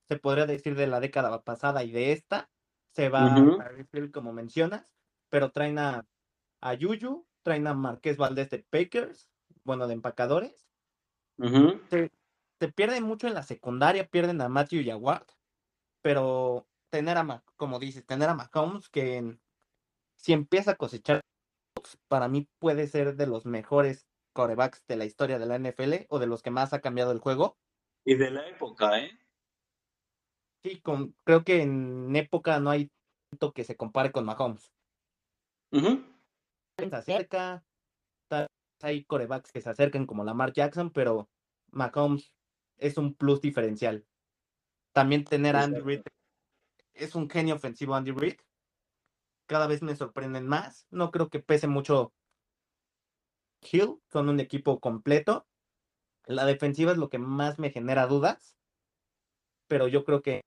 se 0.09 0.19
podría 0.19 0.47
decir, 0.47 0.75
de 0.75 0.87
la 0.87 1.01
década 1.01 1.43
pasada 1.43 1.85
y 1.85 1.93
de 1.93 2.13
esta. 2.13 2.51
Se 2.93 3.09
va 3.09 3.35
a 3.35 4.11
como 4.13 4.33
mencionas, 4.33 4.91
pero 5.29 5.51
traen 5.51 5.79
a, 5.79 6.07
a 6.63 6.75
Yuyu, 6.75 7.27
traen 7.43 7.67
a 7.67 7.75
Marqués 7.75 8.17
Valdés 8.17 8.49
de 8.51 8.61
Packers, 8.71 9.29
bueno, 9.65 9.87
de 9.87 9.95
empacadores. 9.95 10.67
se, 11.39 12.11
se, 12.59 12.73
pierden 12.73 13.03
mucho 13.03 13.27
en 13.27 13.35
la 13.35 13.43
secundaria, 13.43 14.09
pierden 14.09 14.41
a 14.41 14.49
Matthew 14.49 14.81
y 14.81 14.91
a 14.91 14.97
Ward, 14.97 15.27
pero 16.01 16.67
tener 16.89 17.19
a, 17.19 17.45
como 17.57 17.79
dices, 17.79 18.07
tener 18.07 18.31
a 18.31 18.35
Mahomes 18.35 18.89
que 18.89 19.37
si 20.17 20.33
empieza 20.33 20.73
a 20.73 20.77
cosechar, 20.77 21.21
para 22.09 22.29
mí 22.29 22.49
puede 22.59 22.87
ser 22.87 23.17
de 23.17 23.27
los 23.27 23.45
mejores 23.45 24.07
corebacks 24.33 24.85
de 24.87 24.97
la 24.97 25.05
historia 25.05 25.39
de 25.39 25.47
la 25.47 25.59
NFL 25.59 26.07
o 26.09 26.19
de 26.19 26.27
los 26.27 26.43
que 26.43 26.51
más 26.51 26.73
ha 26.73 26.81
cambiado 26.81 27.13
el 27.13 27.21
juego. 27.21 27.57
Y 28.07 28.15
de 28.15 28.31
la 28.31 28.49
época, 28.49 28.99
¿eh? 29.01 29.11
Sí, 30.63 30.81
con, 30.81 31.15
creo 31.25 31.45
que 31.45 31.61
en 31.61 32.15
época 32.17 32.59
no 32.61 32.71
hay 32.71 32.91
tanto 33.31 33.53
que 33.53 33.65
se 33.65 33.77
compare 33.77 34.13
con 34.13 34.25
Mahomes. 34.25 34.73
Se 35.73 36.95
acerca, 36.95 37.65
hay 38.81 39.05
corebacks 39.05 39.53
que 39.53 39.61
se 39.61 39.69
acercan 39.69 40.07
como 40.07 40.25
Lamar 40.25 40.53
Jackson, 40.53 40.91
pero 40.91 41.29
Mahomes 41.73 42.33
es 42.79 42.97
un 42.97 43.15
plus 43.15 43.41
diferencial. 43.41 44.07
También 44.93 45.25
tener 45.25 45.57
a 45.57 45.65
Andy 45.65 45.81
Reid 45.81 46.03
es 46.95 47.15
un 47.15 47.29
genio 47.29 47.57
ofensivo 47.57 47.95
Andy 47.95 48.13
Reid. 48.13 48.37
Cada 49.47 49.67
vez 49.67 49.83
me 49.83 49.97
sorprenden 49.97 50.47
más. 50.47 50.87
No 50.91 51.11
creo 51.11 51.29
que 51.29 51.41
pese 51.41 51.67
mucho 51.67 52.13
Hill 53.63 54.01
con 54.11 54.29
un 54.29 54.41
equipo 54.41 54.81
completo. 54.81 55.47
La 56.27 56.45
defensiva 56.45 56.93
es 56.93 56.99
lo 56.99 57.09
que 57.09 57.19
más 57.19 57.59
me 57.59 57.71
genera 57.71 58.07
dudas. 58.07 58.57
Pero 59.69 59.89
yo 59.89 60.05
creo 60.05 60.23
que 60.23 60.43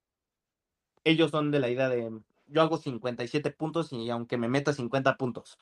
ellos 1.04 1.30
son 1.30 1.50
de 1.50 1.60
la 1.60 1.68
idea 1.68 1.88
de 1.88 2.10
yo 2.50 2.62
hago 2.62 2.78
57 2.78 3.50
puntos 3.52 3.92
y 3.92 4.10
aunque 4.10 4.36
me 4.36 4.48
meta 4.48 4.72
50 4.72 5.16
puntos. 5.16 5.58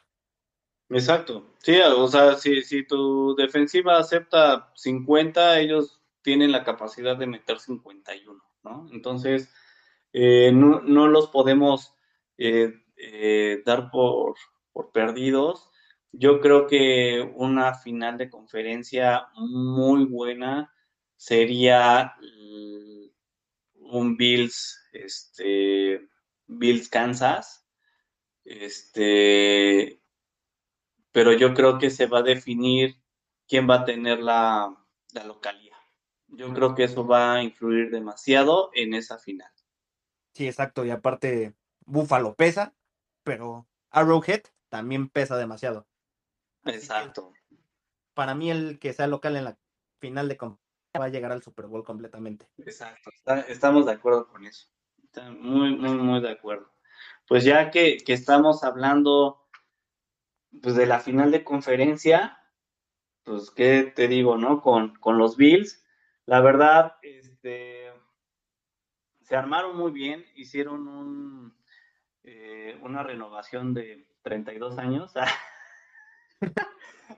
Exacto. 0.91 1.45
Sí, 1.59 1.79
o 1.81 2.09
sea, 2.09 2.35
si, 2.37 2.63
si 2.63 2.87
tu 2.87 3.35
defensiva 3.37 3.99
acepta 3.99 4.73
50, 4.75 5.61
ellos 5.61 6.01
tienen 6.23 6.51
la 6.51 6.65
capacidad 6.65 7.17
de 7.17 7.27
meter 7.27 7.59
51, 7.59 8.43
¿no? 8.65 8.89
Entonces, 8.91 9.53
eh, 10.13 10.51
no, 10.53 10.81
no, 10.81 11.09
los 11.09 11.29
podemos 11.29 11.95
eh, 12.39 12.73
eh, 12.97 13.63
dar 13.67 13.91
por, 13.91 14.35
por, 14.73 14.91
perdidos. 14.91 15.68
Yo 16.13 16.41
creo 16.41 16.67
que 16.67 17.33
una 17.37 17.75
final 17.75 18.17
de 18.17 18.31
conferencia 18.31 19.29
muy 19.37 20.05
buena 20.07 20.73
sería 21.17 22.15
un 23.75 24.17
Bills, 24.17 24.79
este, 24.93 26.09
Bills 26.47 26.89
Kansas, 26.89 27.67
este, 28.45 30.01
pero 31.13 31.33
yo 31.33 31.55
creo 31.55 31.79
que 31.79 31.91
se 31.91 32.07
va 32.07 32.21
a 32.21 32.23
definir 32.23 32.97
quién 33.47 33.69
va 33.69 33.77
a 33.77 33.85
tener 33.85 34.21
la, 34.21 34.75
la 35.13 35.25
localidad. 35.25 35.77
Yo 36.29 36.53
creo 36.53 36.75
que 36.75 36.85
eso 36.85 37.07
va 37.07 37.35
a 37.35 37.43
influir 37.43 37.91
demasiado 37.91 38.71
en 38.75 38.95
esa 38.95 39.19
final. 39.19 39.51
Sí, 40.35 40.47
exacto. 40.47 40.85
Y 40.85 40.91
aparte, 40.91 41.55
Buffalo 41.87 42.35
pesa, 42.35 42.75
pero 43.25 43.67
Arrowhead 43.91 44.43
también 44.69 45.09
pesa 45.09 45.37
demasiado. 45.37 45.87
Exacto. 46.69 47.33
Para 48.15 48.35
mí, 48.35 48.51
el 48.51 48.79
que 48.79 48.93
sea 48.93 49.07
local 49.07 49.37
en 49.37 49.45
la 49.45 49.59
final 50.01 50.29
de 50.29 50.37
va 50.99 51.05
a 51.05 51.09
llegar 51.09 51.33
al 51.33 51.43
Super 51.43 51.67
Bowl 51.67 51.85
completamente. 51.85 52.49
Exacto. 52.59 53.11
estamos 53.49 53.87
de 53.87 53.93
acuerdo 53.93 54.29
con 54.29 54.45
eso. 54.45 54.69
muy, 55.39 55.77
muy, 55.77 55.97
muy 55.97 56.21
de 56.21 56.31
acuerdo. 56.31 56.73
Pues 57.27 57.45
ya 57.45 57.71
que, 57.71 57.99
estamos 58.07 58.65
hablando 58.65 59.49
pues, 60.63 60.75
de 60.75 60.87
la 60.87 60.99
final 60.99 61.31
de 61.31 61.45
conferencia, 61.45 62.39
pues, 63.23 63.51
¿qué 63.51 63.93
te 63.95 64.09
digo, 64.09 64.37
no? 64.37 64.63
Con, 64.63 64.97
con 64.97 65.19
los 65.19 65.37
Bills, 65.37 65.85
la 66.27 66.41
verdad, 66.41 66.97
este 67.03 67.93
se 69.29 69.37
armaron 69.37 69.77
muy 69.77 69.93
bien, 69.93 70.25
hicieron 70.37 70.89
un, 70.89 71.55
eh, 72.23 72.79
una 72.83 73.03
renovación 73.03 73.75
de 73.75 74.09
32 74.23 74.79
años. 74.79 75.13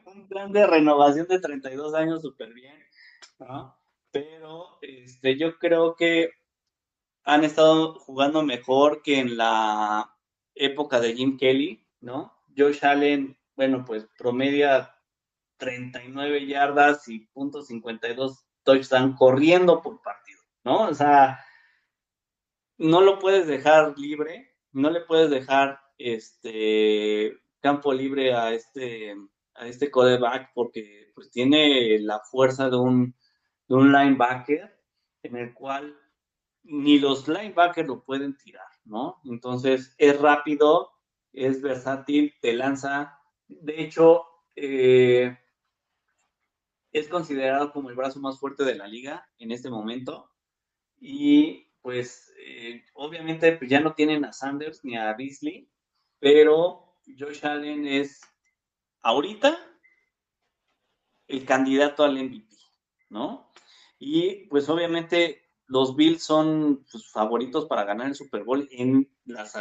un 0.07 0.29
plan 0.29 0.53
de 0.53 0.67
renovación 0.67 1.27
de 1.29 1.41
32 1.41 1.95
años 1.95 2.23
súper 2.23 2.53
bien, 2.53 2.77
¿no? 3.39 3.77
Pero 4.11 4.79
este, 4.83 5.39
yo 5.39 5.59
creo 5.59 5.95
que 5.95 6.31
han 7.25 7.45
estado 7.45 7.95
jugando 8.01 8.43
mejor 8.43 9.03
que 9.03 9.19
en 9.19 9.37
la 9.37 10.17
época 10.55 11.01
de 11.01 11.15
Jim 11.15 11.37
Kelly, 11.37 11.87
¿no? 12.01 12.35
Josh 12.57 12.85
Allen, 12.85 13.39
bueno, 13.55 13.85
pues 13.85 14.09
promedia 14.19 14.97
39 15.59 16.47
yardas 16.47 17.07
y 17.09 17.21
punto 17.27 17.63
52 17.63 18.45
touchdown 18.65 19.15
corriendo 19.15 19.83
por 19.83 20.03
partido, 20.03 20.41
¿no? 20.65 20.89
O 20.89 20.95
sea, 20.95 21.45
no 22.79 23.01
lo 23.01 23.19
puedes 23.19 23.47
dejar 23.47 23.97
libre, 23.99 24.57
no 24.73 24.91
le 24.91 25.03
puedes 25.03 25.31
dejar 25.31 25.81
este 25.99 27.39
campo 27.61 27.92
libre 27.92 28.35
a 28.35 28.53
este 28.53 29.14
a 29.55 29.66
este 29.66 29.90
codeback 29.90 30.51
porque 30.55 31.11
pues 31.14 31.31
tiene 31.31 31.99
la 32.01 32.20
fuerza 32.20 32.70
de 32.70 32.77
un, 32.77 33.14
de 33.68 33.75
un 33.75 33.92
linebacker 33.92 34.79
en 35.23 35.37
el 35.37 35.55
cual 35.55 35.96
ni 36.62 36.99
los 36.99 37.29
linebackers 37.29 37.88
lo 37.88 38.03
pueden 38.05 38.37
tirar, 38.37 38.66
¿no? 38.85 39.20
Entonces 39.25 39.94
es 39.99 40.20
rápido, 40.20 40.90
es 41.33 41.61
versátil, 41.61 42.35
te 42.40 42.53
lanza. 42.55 43.18
De 43.49 43.83
hecho, 43.83 44.25
eh, 44.57 45.37
es 46.92 47.09
considerado 47.09 47.73
como 47.73 47.90
el 47.90 47.96
brazo 47.96 48.20
más 48.20 48.38
fuerte 48.38 48.64
de 48.64 48.75
la 48.75 48.87
liga 48.87 49.29
en 49.38 49.53
este 49.53 49.70
momento. 49.70 50.31
Y 50.99 51.66
pues 51.83 52.33
eh, 52.46 52.83
obviamente 52.94 53.53
pues, 53.53 53.70
ya 53.70 53.81
no 53.81 53.94
tienen 53.94 54.25
a 54.25 54.33
Sanders 54.33 54.85
ni 54.85 54.96
a 54.96 55.12
Beasley, 55.14 55.70
pero 56.18 56.89
Josh 57.18 57.44
Allen 57.44 57.87
es 57.87 58.20
ahorita 59.03 59.59
el 61.29 61.44
candidato 61.44 62.05
al 62.05 62.23
MVP, 62.23 62.57
¿no? 63.09 63.51
Y 63.99 64.46
pues 64.49 64.68
obviamente 64.68 65.42
los 65.66 65.94
Bills 65.94 66.25
son 66.25 66.85
sus 66.87 67.03
pues, 67.03 67.12
favoritos 67.12 67.66
para 67.66 67.85
ganar 67.85 68.09
el 68.09 68.16
Super 68.16 68.42
Bowl 68.42 68.68
en 68.73 69.09
las, 69.25 69.53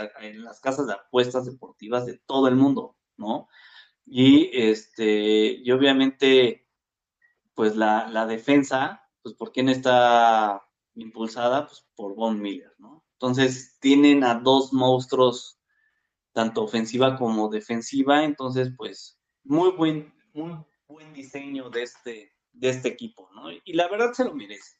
casas 0.59 0.87
de 0.87 0.93
apuestas 0.93 1.45
deportivas 1.45 2.07
de 2.07 2.17
todo 2.25 2.47
el 2.47 2.55
mundo, 2.55 2.97
¿no? 3.15 3.47
Y 4.05 4.49
este, 4.53 5.59
y 5.63 5.71
obviamente, 5.71 6.67
pues 7.53 7.75
la, 7.75 8.07
la 8.07 8.25
defensa, 8.25 9.03
pues 9.21 9.35
por 9.35 9.51
quién 9.51 9.69
está 9.69 10.63
impulsada 10.95 11.67
pues, 11.67 11.85
por 11.95 12.15
Von 12.15 12.41
Miller, 12.41 12.73
¿no? 12.79 13.05
Entonces 13.13 13.77
tienen 13.79 14.23
a 14.23 14.35
dos 14.35 14.73
monstruos, 14.73 15.58
tanto 16.33 16.63
ofensiva 16.63 17.17
como 17.17 17.49
defensiva, 17.49 18.23
entonces 18.23 18.71
pues 18.75 19.19
muy 19.43 19.71
buen, 19.71 20.13
muy 20.33 20.57
buen 20.87 21.13
diseño 21.13 21.69
de 21.69 21.83
este, 21.83 22.33
de 22.53 22.69
este 22.69 22.89
equipo, 22.89 23.29
¿no? 23.33 23.51
Y 23.51 23.73
la 23.73 23.87
verdad 23.87 24.13
se 24.13 24.25
lo 24.25 24.33
merece. 24.33 24.77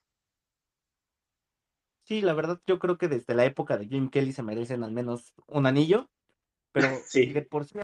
Sí, 2.04 2.22
la 2.22 2.34
verdad 2.34 2.60
yo 2.66 2.80
creo 2.80 2.98
que 2.98 3.08
desde 3.08 3.36
la 3.36 3.46
época 3.46 3.78
de 3.78 3.88
Jim 3.88 4.10
Kelly 4.10 4.34
se 4.34 4.44
merecen 4.44 4.84
al 4.84 4.92
menos 4.92 5.34
un 5.48 5.66
anillo, 5.66 6.10
pero 6.72 6.88
sí. 7.06 7.34
por 7.50 7.66
sí 7.66 7.80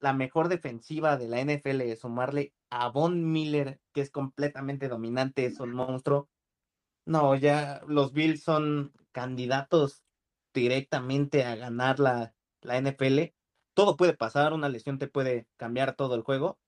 la 0.00 0.12
mejor 0.12 0.48
defensiva 0.48 1.16
de 1.16 1.28
la 1.28 1.40
NFL 1.40 1.80
es 1.82 2.00
sumarle 2.00 2.54
a 2.70 2.88
Von 2.88 3.30
Miller, 3.30 3.80
que 3.92 4.00
es 4.00 4.10
completamente 4.10 4.88
dominante, 4.88 5.44
es 5.44 5.60
un 5.60 5.72
monstruo, 5.72 6.28
no, 7.04 7.34
ya 7.34 7.80
los 7.86 8.12
Bills 8.12 8.42
son 8.42 8.92
candidatos 9.12 10.04
directamente 10.52 11.44
a 11.44 11.56
ganar 11.56 11.98
la, 11.98 12.34
la 12.62 12.80
NFL. 12.80 13.34
Todo 13.74 13.96
puede 13.96 14.14
pasar, 14.14 14.52
una 14.52 14.68
lesión 14.68 14.98
te 14.98 15.08
puede 15.08 15.46
cambiar 15.56 15.94
todo 15.94 16.14
el 16.14 16.22
juego, 16.22 16.58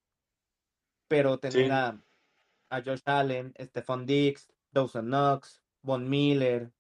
pero 1.09 1.39
tener 1.39 1.73
a, 1.73 2.01
Josh 2.85 3.03
Allen, 3.05 3.53
Stephon 3.59 4.07
Diggs, 4.07 4.49
Dawson 4.71 5.07
Knox, 5.07 5.61
Von 5.83 6.09
Miller, 6.09 6.71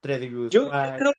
Trey 0.00 0.30
yo, 0.50 0.70
creo, 0.70 1.12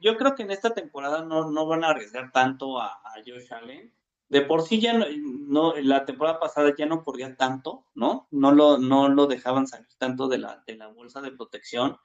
yo 0.00 0.16
creo 0.16 0.34
que 0.34 0.42
en 0.42 0.50
esta 0.50 0.70
temporada 0.74 1.22
no, 1.22 1.50
no 1.50 1.66
van 1.66 1.84
a 1.84 1.90
arriesgar 1.90 2.32
tanto 2.32 2.80
a, 2.80 3.00
Josh 3.24 3.52
Allen, 3.52 3.94
de 4.28 4.40
por 4.40 4.62
sí 4.62 4.80
ya 4.80 4.94
no, 4.94 5.04
no, 5.46 5.74
la 5.76 6.06
temporada 6.06 6.40
pasada 6.40 6.74
ya 6.76 6.86
no 6.86 7.04
corría 7.04 7.36
tanto, 7.36 7.86
¿no? 7.94 8.26
No 8.30 8.52
lo, 8.52 8.78
no 8.78 9.08
lo 9.08 9.26
dejaban 9.26 9.66
salir 9.66 9.86
tanto 9.98 10.28
de 10.28 10.38
la, 10.38 10.64
de 10.66 10.76
la 10.76 10.88
bolsa 10.88 11.20
de 11.20 11.30
protección. 11.30 11.98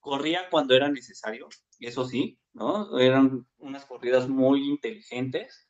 Corría 0.00 0.48
cuando 0.50 0.74
era 0.74 0.88
necesario, 0.88 1.48
eso 1.78 2.06
sí, 2.06 2.38
¿no? 2.54 2.98
Eran 2.98 3.46
unas 3.58 3.84
corridas 3.84 4.28
muy 4.28 4.68
inteligentes, 4.68 5.68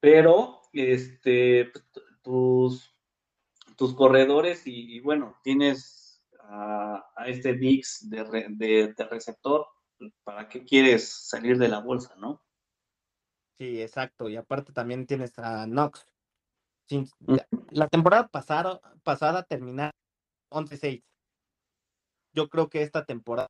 pero 0.00 0.60
este, 0.72 1.70
tus, 2.22 2.96
tus 3.76 3.94
corredores 3.94 4.62
y, 4.66 5.00
bueno, 5.00 5.36
tienes 5.42 6.22
a, 6.40 7.04
este 7.26 7.54
mix 7.54 8.08
de, 8.08 8.46
de, 8.96 9.04
receptor, 9.10 9.66
¿para 10.22 10.48
qué 10.48 10.64
quieres 10.64 11.28
salir 11.28 11.58
de 11.58 11.68
la 11.68 11.80
bolsa, 11.80 12.14
no? 12.16 12.42
Sí, 13.58 13.80
exacto. 13.80 14.28
Y 14.28 14.36
aparte 14.36 14.72
también 14.72 15.06
tienes 15.06 15.38
a 15.38 15.64
Knox. 15.66 16.06
la 17.70 17.88
temporada 17.88 18.28
pasada, 18.28 18.80
pasada 19.02 19.42
terminaron 19.44 19.92
11-6. 20.50 21.02
Yo 22.32 22.48
creo 22.48 22.68
que 22.68 22.82
esta 22.82 23.04
temporada 23.04 23.48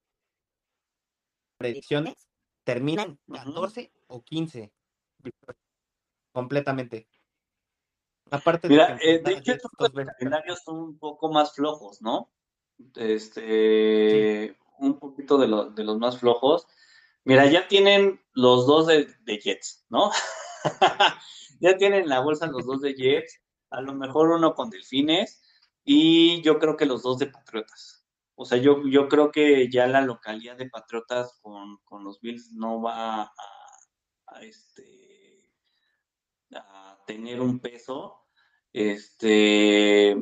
predicciones 1.59 2.29
terminan 2.65 3.19
14 3.31 3.93
o 4.09 4.23
15 4.23 4.73
completamente. 6.33 7.09
Aparte 8.31 8.69
Mira, 8.69 8.97
de, 8.97 9.15
eh, 9.15 9.23
de 9.23 9.33
hecho 9.33 9.53
estos 9.53 9.71
calendarios 9.73 10.63
son 10.65 10.79
un 10.79 10.99
poco 10.99 11.31
más 11.31 11.55
flojos, 11.55 12.03
¿no? 12.03 12.33
Este, 12.97 14.57
un 14.79 14.99
poquito 14.99 15.39
de, 15.39 15.73
de 15.75 15.85
los 15.85 15.99
más 15.99 16.19
flojos. 16.19 16.67
Mira, 17.25 17.47
ya 17.47 17.69
tienen 17.69 18.21
los 18.33 18.67
dos 18.67 18.87
de, 18.87 19.07
Jets, 19.27 19.87
¿no? 19.89 20.11
ya 21.61 21.77
tienen 21.77 22.09
la 22.09 22.21
bolsa 22.21 22.47
los 22.47 22.67
dos 22.67 22.83
de 22.83 22.95
Jets, 22.95 23.41
a 23.71 23.81
lo 23.81 23.95
mejor 23.95 24.31
uno 24.31 24.55
con 24.55 24.69
Delfines 24.69 25.43
y 25.85 26.43
yo 26.43 26.59
creo 26.59 26.77
que 26.77 26.87
los 26.87 27.03
dos 27.03 27.19
de 27.19 27.27
Patriotas. 27.27 28.04
O 28.37 28.45
sea, 28.45 28.59
yo, 28.59 28.83
yo 28.89 29.09
creo 29.09 29.31
que 29.31 29.71
ya 29.71 29.87
la 29.87 30.01
localidad 30.01 30.57
de 30.57 30.69
Patriotas 30.69 31.39
con, 31.41 31.79
los 32.05 32.21
Bills 32.21 32.53
no 32.53 32.83
va 32.83 33.23
a, 33.23 34.43
este, 34.43 35.53
tener 37.07 37.41
un 37.41 37.61
peso. 37.61 38.21
Este, 38.73 40.17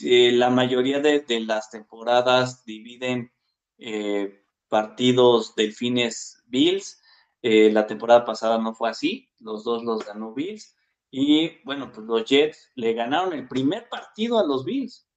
la 0.00 0.50
mayoría 0.50 1.00
de, 1.00 1.24
las 1.40 1.70
temporadas 1.70 2.64
dividen 2.64 3.32
eh, 3.78 4.44
partidos 4.68 5.54
Delfines 5.54 6.42
Bills. 6.46 7.00
Eh, 7.42 7.70
la 7.72 7.86
temporada 7.86 8.26
pasada 8.26 8.58
no 8.58 8.74
fue 8.74 8.90
así, 8.90 9.30
los 9.38 9.64
dos 9.64 9.82
los 9.82 10.04
ganó 10.04 10.34
Bills. 10.34 10.76
Y 11.10 11.58
bueno, 11.64 11.90
pues 11.90 12.06
los 12.06 12.24
Jets 12.24 12.70
le 12.74 12.92
ganaron 12.92 13.32
el 13.32 13.48
primer 13.48 13.88
partido 13.88 14.38
a 14.38 14.46
los 14.46 14.64
Bills. 14.64 15.08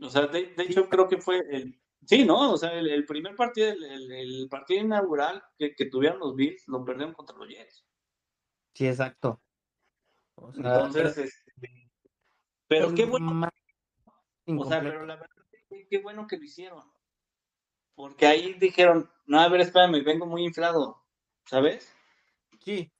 O 0.00 0.08
sea, 0.08 0.26
de, 0.26 0.54
hecho 0.58 0.88
creo 0.88 1.08
que 1.08 1.18
fue 1.18 1.38
el, 1.50 1.80
sí, 2.04 2.24
¿no? 2.24 2.52
O 2.52 2.56
sea, 2.56 2.72
el, 2.72 3.04
primer 3.06 3.36
partido, 3.36 3.72
el, 3.72 4.48
partido 4.50 4.80
inaugural 4.80 5.42
que, 5.58 5.86
tuvieron 5.90 6.18
los 6.18 6.34
Bills, 6.34 6.66
lo 6.68 6.84
perdieron 6.84 7.14
contra 7.14 7.36
los 7.36 7.48
Jets. 7.48 7.86
Sí, 8.74 8.86
exacto. 8.86 9.40
Entonces, 10.54 11.16
este, 11.16 11.90
pero 12.66 12.92
qué 12.94 13.04
bueno. 13.04 13.48
O 14.46 14.64
sea, 14.66 14.82
pero 14.82 15.06
la 15.06 15.16
verdad 15.16 15.34
qué 15.88 15.98
bueno 15.98 16.26
que 16.26 16.36
lo 16.36 16.44
hicieron. 16.44 16.82
Porque 17.94 18.26
ahí 18.26 18.54
dijeron, 18.54 19.10
no, 19.26 19.40
a 19.40 19.48
ver, 19.48 19.60
espérame, 19.60 20.04
vengo 20.04 20.26
muy 20.26 20.44
inflado, 20.44 21.04
¿sabes? 21.46 21.94
Sí. 22.60 22.92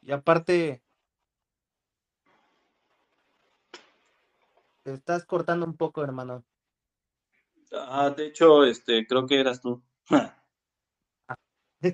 Y 0.00 0.12
aparte, 0.12 0.82
te 4.86 4.94
estás 4.94 5.26
cortando 5.26 5.66
un 5.66 5.76
poco, 5.76 6.04
hermano. 6.04 6.44
Ah, 7.72 8.14
de 8.16 8.26
hecho, 8.26 8.64
este, 8.64 9.04
creo 9.04 9.26
que 9.26 9.40
eras 9.40 9.60
tú. 9.60 9.82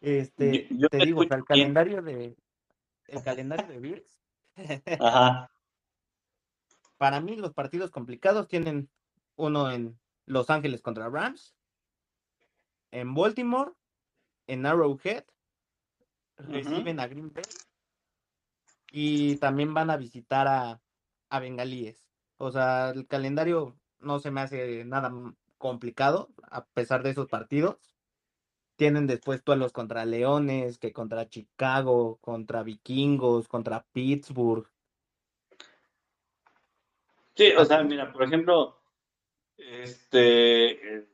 este, 0.00 0.68
te 0.90 0.98
digo, 0.98 1.22
el 1.22 1.44
calendario 1.44 2.02
de 2.02 2.36
el 3.06 3.22
calendario 3.22 3.68
de 3.68 3.78
Bills. 3.78 4.20
Ajá. 5.00 5.48
Para 6.98 7.20
mí 7.20 7.36
los 7.36 7.54
partidos 7.54 7.92
complicados 7.92 8.48
tienen 8.48 8.90
uno 9.36 9.70
en 9.70 9.96
Los 10.26 10.50
Ángeles 10.50 10.82
contra 10.82 11.08
Rams, 11.08 11.54
en 12.90 13.14
Baltimore, 13.14 13.70
en 14.48 14.66
Arrowhead, 14.66 15.22
reciben 16.36 16.98
a 16.98 17.06
Green 17.06 17.32
Bay 17.32 17.44
y 18.96 19.38
también 19.38 19.74
van 19.74 19.90
a 19.90 19.96
visitar 19.96 20.46
a, 20.46 20.80
a 21.28 21.40
Bengalíes. 21.40 22.08
O 22.36 22.52
sea, 22.52 22.90
el 22.90 23.08
calendario 23.08 23.76
no 23.98 24.20
se 24.20 24.30
me 24.30 24.40
hace 24.40 24.84
nada 24.84 25.12
complicado 25.58 26.28
a 26.48 26.64
pesar 26.64 27.02
de 27.02 27.10
esos 27.10 27.26
partidos. 27.28 27.78
Tienen 28.76 29.08
después 29.08 29.42
los 29.46 29.72
contra 29.72 30.04
Leones, 30.04 30.78
que 30.78 30.92
contra 30.92 31.28
Chicago, 31.28 32.18
contra 32.20 32.62
Vikingos, 32.62 33.48
contra 33.48 33.84
Pittsburgh, 33.92 34.68
Sí, 37.36 37.50
o 37.58 37.64
sea, 37.64 37.82
mira, 37.82 38.12
por 38.12 38.22
ejemplo, 38.22 38.80
este, 39.56 41.08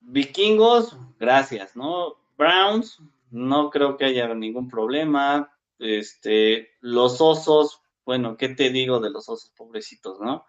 vikingos, 0.00 0.98
gracias, 1.16 1.76
¿no? 1.76 2.16
Browns, 2.36 3.00
no 3.30 3.70
creo 3.70 3.96
que 3.96 4.06
haya 4.06 4.34
ningún 4.34 4.68
problema. 4.68 5.52
Este, 5.80 6.70
los 6.80 7.20
osos, 7.20 7.82
bueno, 8.04 8.36
¿qué 8.36 8.50
te 8.50 8.70
digo 8.70 9.00
de 9.00 9.10
los 9.10 9.28
osos 9.28 9.50
pobrecitos, 9.56 10.20
no? 10.20 10.46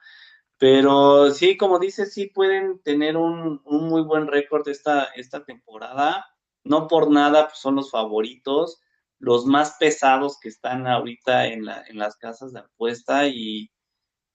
Pero 0.57 1.31
sí, 1.31 1.57
como 1.57 1.79
dices, 1.79 2.13
sí 2.13 2.27
pueden 2.27 2.79
tener 2.83 3.17
un, 3.17 3.61
muy 3.65 4.03
buen 4.03 4.27
récord 4.27 4.67
esta, 4.67 5.05
esta 5.15 5.43
temporada. 5.43 6.25
No 6.63 6.87
por 6.87 7.09
nada 7.09 7.47
pues 7.47 7.59
son 7.59 7.75
los 7.75 7.89
favoritos, 7.89 8.79
los 9.17 9.45
más 9.45 9.77
pesados 9.79 10.39
que 10.39 10.49
están 10.49 10.85
ahorita 10.87 11.47
en, 11.47 11.65
la, 11.65 11.83
en 11.87 11.97
las 11.97 12.17
casas 12.17 12.53
de 12.53 12.59
apuesta 12.59 13.27
y 13.27 13.71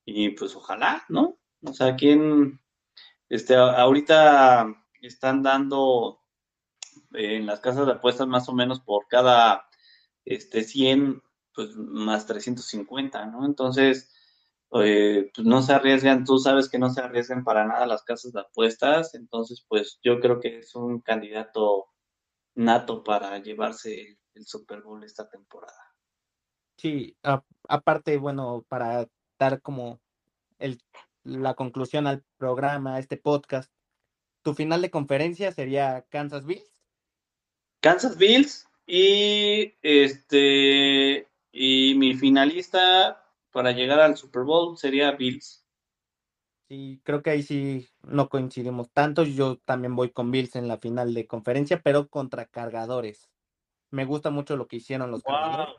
y 0.07 0.31
pues 0.31 0.55
ojalá, 0.57 1.05
¿no? 1.09 1.39
O 1.65 1.73
sea, 1.73 1.97
quien, 1.97 2.61
este, 3.29 3.57
ahorita 3.57 4.67
están 5.03 5.43
dando 5.43 6.21
en 7.13 7.45
las 7.45 7.61
casas 7.61 7.87
de 7.87 7.93
apuestas 7.93 8.29
más 8.29 8.49
o 8.49 8.53
menos 8.53 8.81
por 8.81 9.09
cada, 9.09 9.66
este, 10.27 10.65
100, 10.65 11.23
pues 11.55 11.75
más 11.77 12.27
350, 12.27 13.27
¿no? 13.27 13.47
Entonces, 13.47 14.13
eh, 14.73 15.31
pues 15.35 15.47
no 15.47 15.63
se 15.63 15.73
arriesgan, 15.73 16.25
tú 16.25 16.39
sabes 16.39 16.69
que 16.69 16.79
no 16.79 16.91
se 16.91 17.01
arriesgan 17.01 17.45
para 17.45 17.65
nada 17.65 17.87
las 17.87 18.03
casas 18.03 18.33
de 18.33 18.41
apuestas, 18.41 19.15
entonces, 19.15 19.65
pues 19.67 19.99
yo 20.03 20.21
creo 20.21 20.41
que 20.41 20.59
es 20.59 20.75
un 20.75 21.01
candidato 21.01 21.87
nato 22.55 23.03
para 23.05 23.39
llevarse 23.39 24.19
el, 24.35 24.47
Super 24.47 24.83
Bowl 24.83 25.03
esta 25.03 25.27
temporada. 25.31 25.95
Sí, 26.77 27.17
aparte, 27.69 28.19
bueno, 28.19 28.67
para 28.69 29.09
dar 29.39 29.63
como 29.63 29.99
el, 30.59 30.79
la 31.25 31.55
conclusión 31.55 32.07
al 32.07 32.23
programa, 32.37 32.97
a 32.97 32.99
este 32.99 33.17
podcast, 33.17 33.73
tu 34.43 34.53
final 34.53 34.83
de 34.83 34.91
conferencia 34.91 35.53
sería 35.53 36.05
Kansas 36.11 36.45
Bills. 36.45 36.85
Kansas 37.81 38.19
Bills 38.19 38.69
y 38.87 39.75
este 39.83 41.29
y 41.53 41.95
mi 41.97 42.15
finalista 42.15 43.25
para 43.51 43.73
llegar 43.73 44.01
al 44.01 44.17
Super 44.17 44.43
Bowl 44.43 44.77
sería 44.77 45.13
Bills. 45.13 45.67
Sí, 46.69 47.01
creo 47.05 47.23
que 47.23 47.31
ahí 47.31 47.43
sí 47.43 47.89
no 48.03 48.29
coincidimos 48.29 48.91
tanto. 48.93 49.25
Yo 49.25 49.59
también 49.59 49.95
voy 49.97 50.11
con 50.11 50.31
Bills 50.31 50.57
en 50.57 50.69
la 50.69 50.79
final 50.79 51.15
de 51.15 51.27
conferencia, 51.27 51.81
pero 51.83 52.09
contra 52.09 52.47
cargadores. 52.47 53.31
Me 53.91 54.05
gusta 54.05 54.31
mucho 54.31 54.57
lo 54.57 54.67
que 54.67 54.77
hicieron 54.77 55.11
los 55.11 55.23
cargadores. 55.23 55.77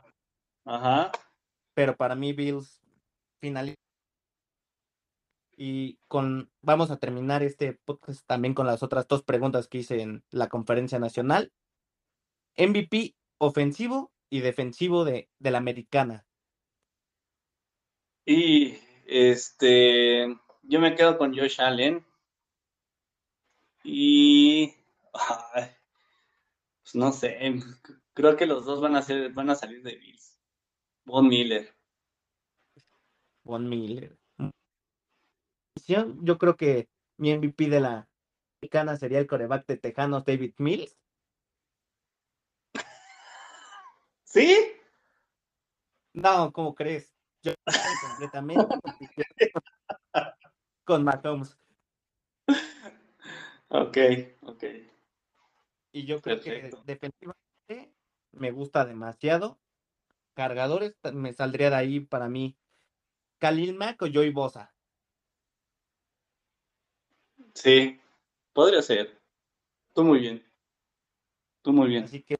Ajá. 0.64 1.12
Pero 1.74 1.96
para 1.96 2.14
mí 2.14 2.32
Bills 2.32 2.80
finalista 3.40 3.78
y 5.60 5.98
con 6.06 6.50
vamos 6.62 6.90
a 6.90 6.98
terminar 6.98 7.42
este 7.42 7.72
podcast 7.84 8.24
también 8.26 8.54
con 8.54 8.66
las 8.66 8.82
otras 8.82 9.08
dos 9.08 9.24
preguntas 9.24 9.66
que 9.66 9.78
hice 9.78 10.00
en 10.02 10.24
la 10.30 10.48
conferencia 10.48 11.00
nacional. 11.00 11.52
MVP 12.58 13.14
ofensivo 13.38 14.12
y 14.28 14.40
defensivo 14.40 15.04
de, 15.04 15.30
de 15.38 15.50
la 15.50 15.58
americana. 15.58 16.26
Y 18.26 18.76
este 19.06 20.36
yo 20.62 20.80
me 20.80 20.94
quedo 20.94 21.16
con 21.16 21.34
Josh 21.34 21.60
Allen. 21.60 22.04
Y 23.84 24.74
pues 26.82 26.94
no 26.94 27.12
sé, 27.12 27.38
creo 28.12 28.36
que 28.36 28.46
los 28.46 28.66
dos 28.66 28.80
van 28.80 28.96
a 28.96 29.02
ser, 29.02 29.32
van 29.32 29.48
a 29.48 29.54
salir 29.54 29.82
de 29.82 29.96
Bills. 29.96 30.38
Von 31.06 31.28
Miller. 31.28 31.74
Von 33.44 33.68
Miller 33.68 34.18
yo 35.86 36.38
creo 36.38 36.56
que 36.56 36.88
mi 37.16 37.36
MVP 37.36 37.68
de 37.68 37.80
la 37.80 38.08
americana 38.60 38.96
sería 38.96 39.18
el 39.18 39.26
coreback 39.26 39.66
de 39.66 39.76
Tejanos, 39.76 40.24
David 40.24 40.54
Mills. 40.58 40.96
¿Sí? 44.28 44.72
No, 46.12 46.52
¿cómo 46.52 46.74
crees? 46.74 47.14
Yo 47.42 47.54
completamente 48.02 48.66
con 50.84 51.02
Mahomes. 51.02 51.58
Ok, 53.68 53.96
ok. 54.42 54.64
Y 55.92 56.04
yo 56.04 56.20
creo 56.20 56.40
que 56.40 56.70
definitivamente 56.84 57.94
me 58.32 58.50
gusta 58.50 58.84
demasiado. 58.84 59.58
Cargadores, 60.34 60.94
me 61.14 61.32
saldría 61.32 61.70
de 61.70 61.76
ahí 61.76 62.00
para 62.00 62.28
mí 62.28 62.58
Khalil 63.38 63.74
Mack 63.74 64.02
o 64.02 64.06
Joy 64.06 64.30
Bosa. 64.30 64.74
Sí, 67.54 67.98
podría 68.52 68.82
ser. 68.82 69.20
Tú 69.94 70.04
muy 70.04 70.20
bien. 70.20 70.44
Tú 71.62 71.72
muy 71.72 71.88
bien. 71.88 72.04
Así 72.04 72.22
que 72.22 72.36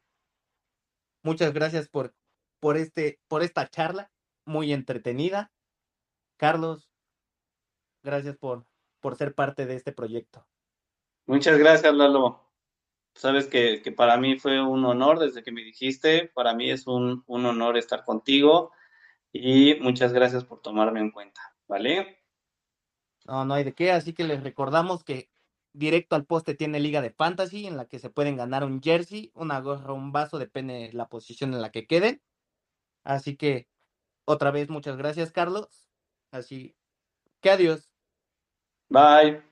muchas 1.29 1.53
gracias 1.53 1.89
por, 1.89 2.15
por, 2.59 2.79
este, 2.79 3.21
por 3.29 3.43
esta 3.43 3.69
charla, 3.69 4.11
muy 4.47 4.73
entretenida. 4.73 5.53
Carlos, 6.39 6.91
gracias 8.03 8.37
por, 8.39 8.65
por 9.01 9.17
ser 9.17 9.35
parte 9.35 9.67
de 9.67 9.75
este 9.75 9.93
proyecto. 9.93 10.47
Muchas 11.27 11.59
gracias, 11.59 11.93
Lalo. 11.95 12.43
Sabes 13.15 13.47
que, 13.47 13.83
para 13.95 14.17
mí 14.17 14.39
fue 14.39 14.63
un 14.63 14.85
honor 14.87 15.19
desde 15.19 15.43
que 15.43 15.53
me 15.53 15.63
dijiste, 15.63 16.31
para 16.35 16.55
mí 16.55 16.71
es 16.71 16.87
un, 16.87 17.25
un 17.27 17.45
honor 17.45 17.77
estar 17.77 18.05
contigo 18.05 18.73
y 19.31 19.75
muchas 19.81 20.15
gracias 20.15 20.45
por 20.45 20.63
tomarme 20.63 21.01
en 21.01 21.11
cuenta, 21.11 21.41
¿vale? 21.67 22.23
No, 23.27 23.45
no 23.45 23.53
hay 23.55 23.65
de 23.65 23.75
qué, 23.75 23.93
así 23.93 24.15
que 24.15 24.25
les 24.25 24.43
recordamos 24.43 25.05
que 25.05 25.29
directo 25.79 26.17
al 26.17 26.27
poste 26.27 26.55
tiene 26.55 26.81
liga 26.81 27.01
de 27.01 27.11
fantasy 27.11 27.67
en 27.67 27.77
la 27.77 27.87
que 27.87 27.99
se 27.99 28.11
pueden 28.11 28.37
ganar 28.37 28.65
un 28.65 28.83
jersey, 28.83 29.31
una 29.35 29.61
gorra, 29.61 29.93
un 29.93 30.13
vaso, 30.13 30.39
depende 30.39 30.75
de 30.75 30.93
la 30.93 31.09
posición 31.09 31.55
en 31.55 31.63
la 31.63 31.71
que 31.71 31.87
queden. 31.87 32.21
Así 33.05 33.37
que 33.37 33.69
otra 34.25 34.51
vez 34.51 34.69
muchas 34.69 34.97
gracias, 34.97 35.33
Carlos. 35.33 35.89
Así 36.33 36.77
que 37.41 37.51
adiós. 37.51 37.91
Bye. 38.91 39.48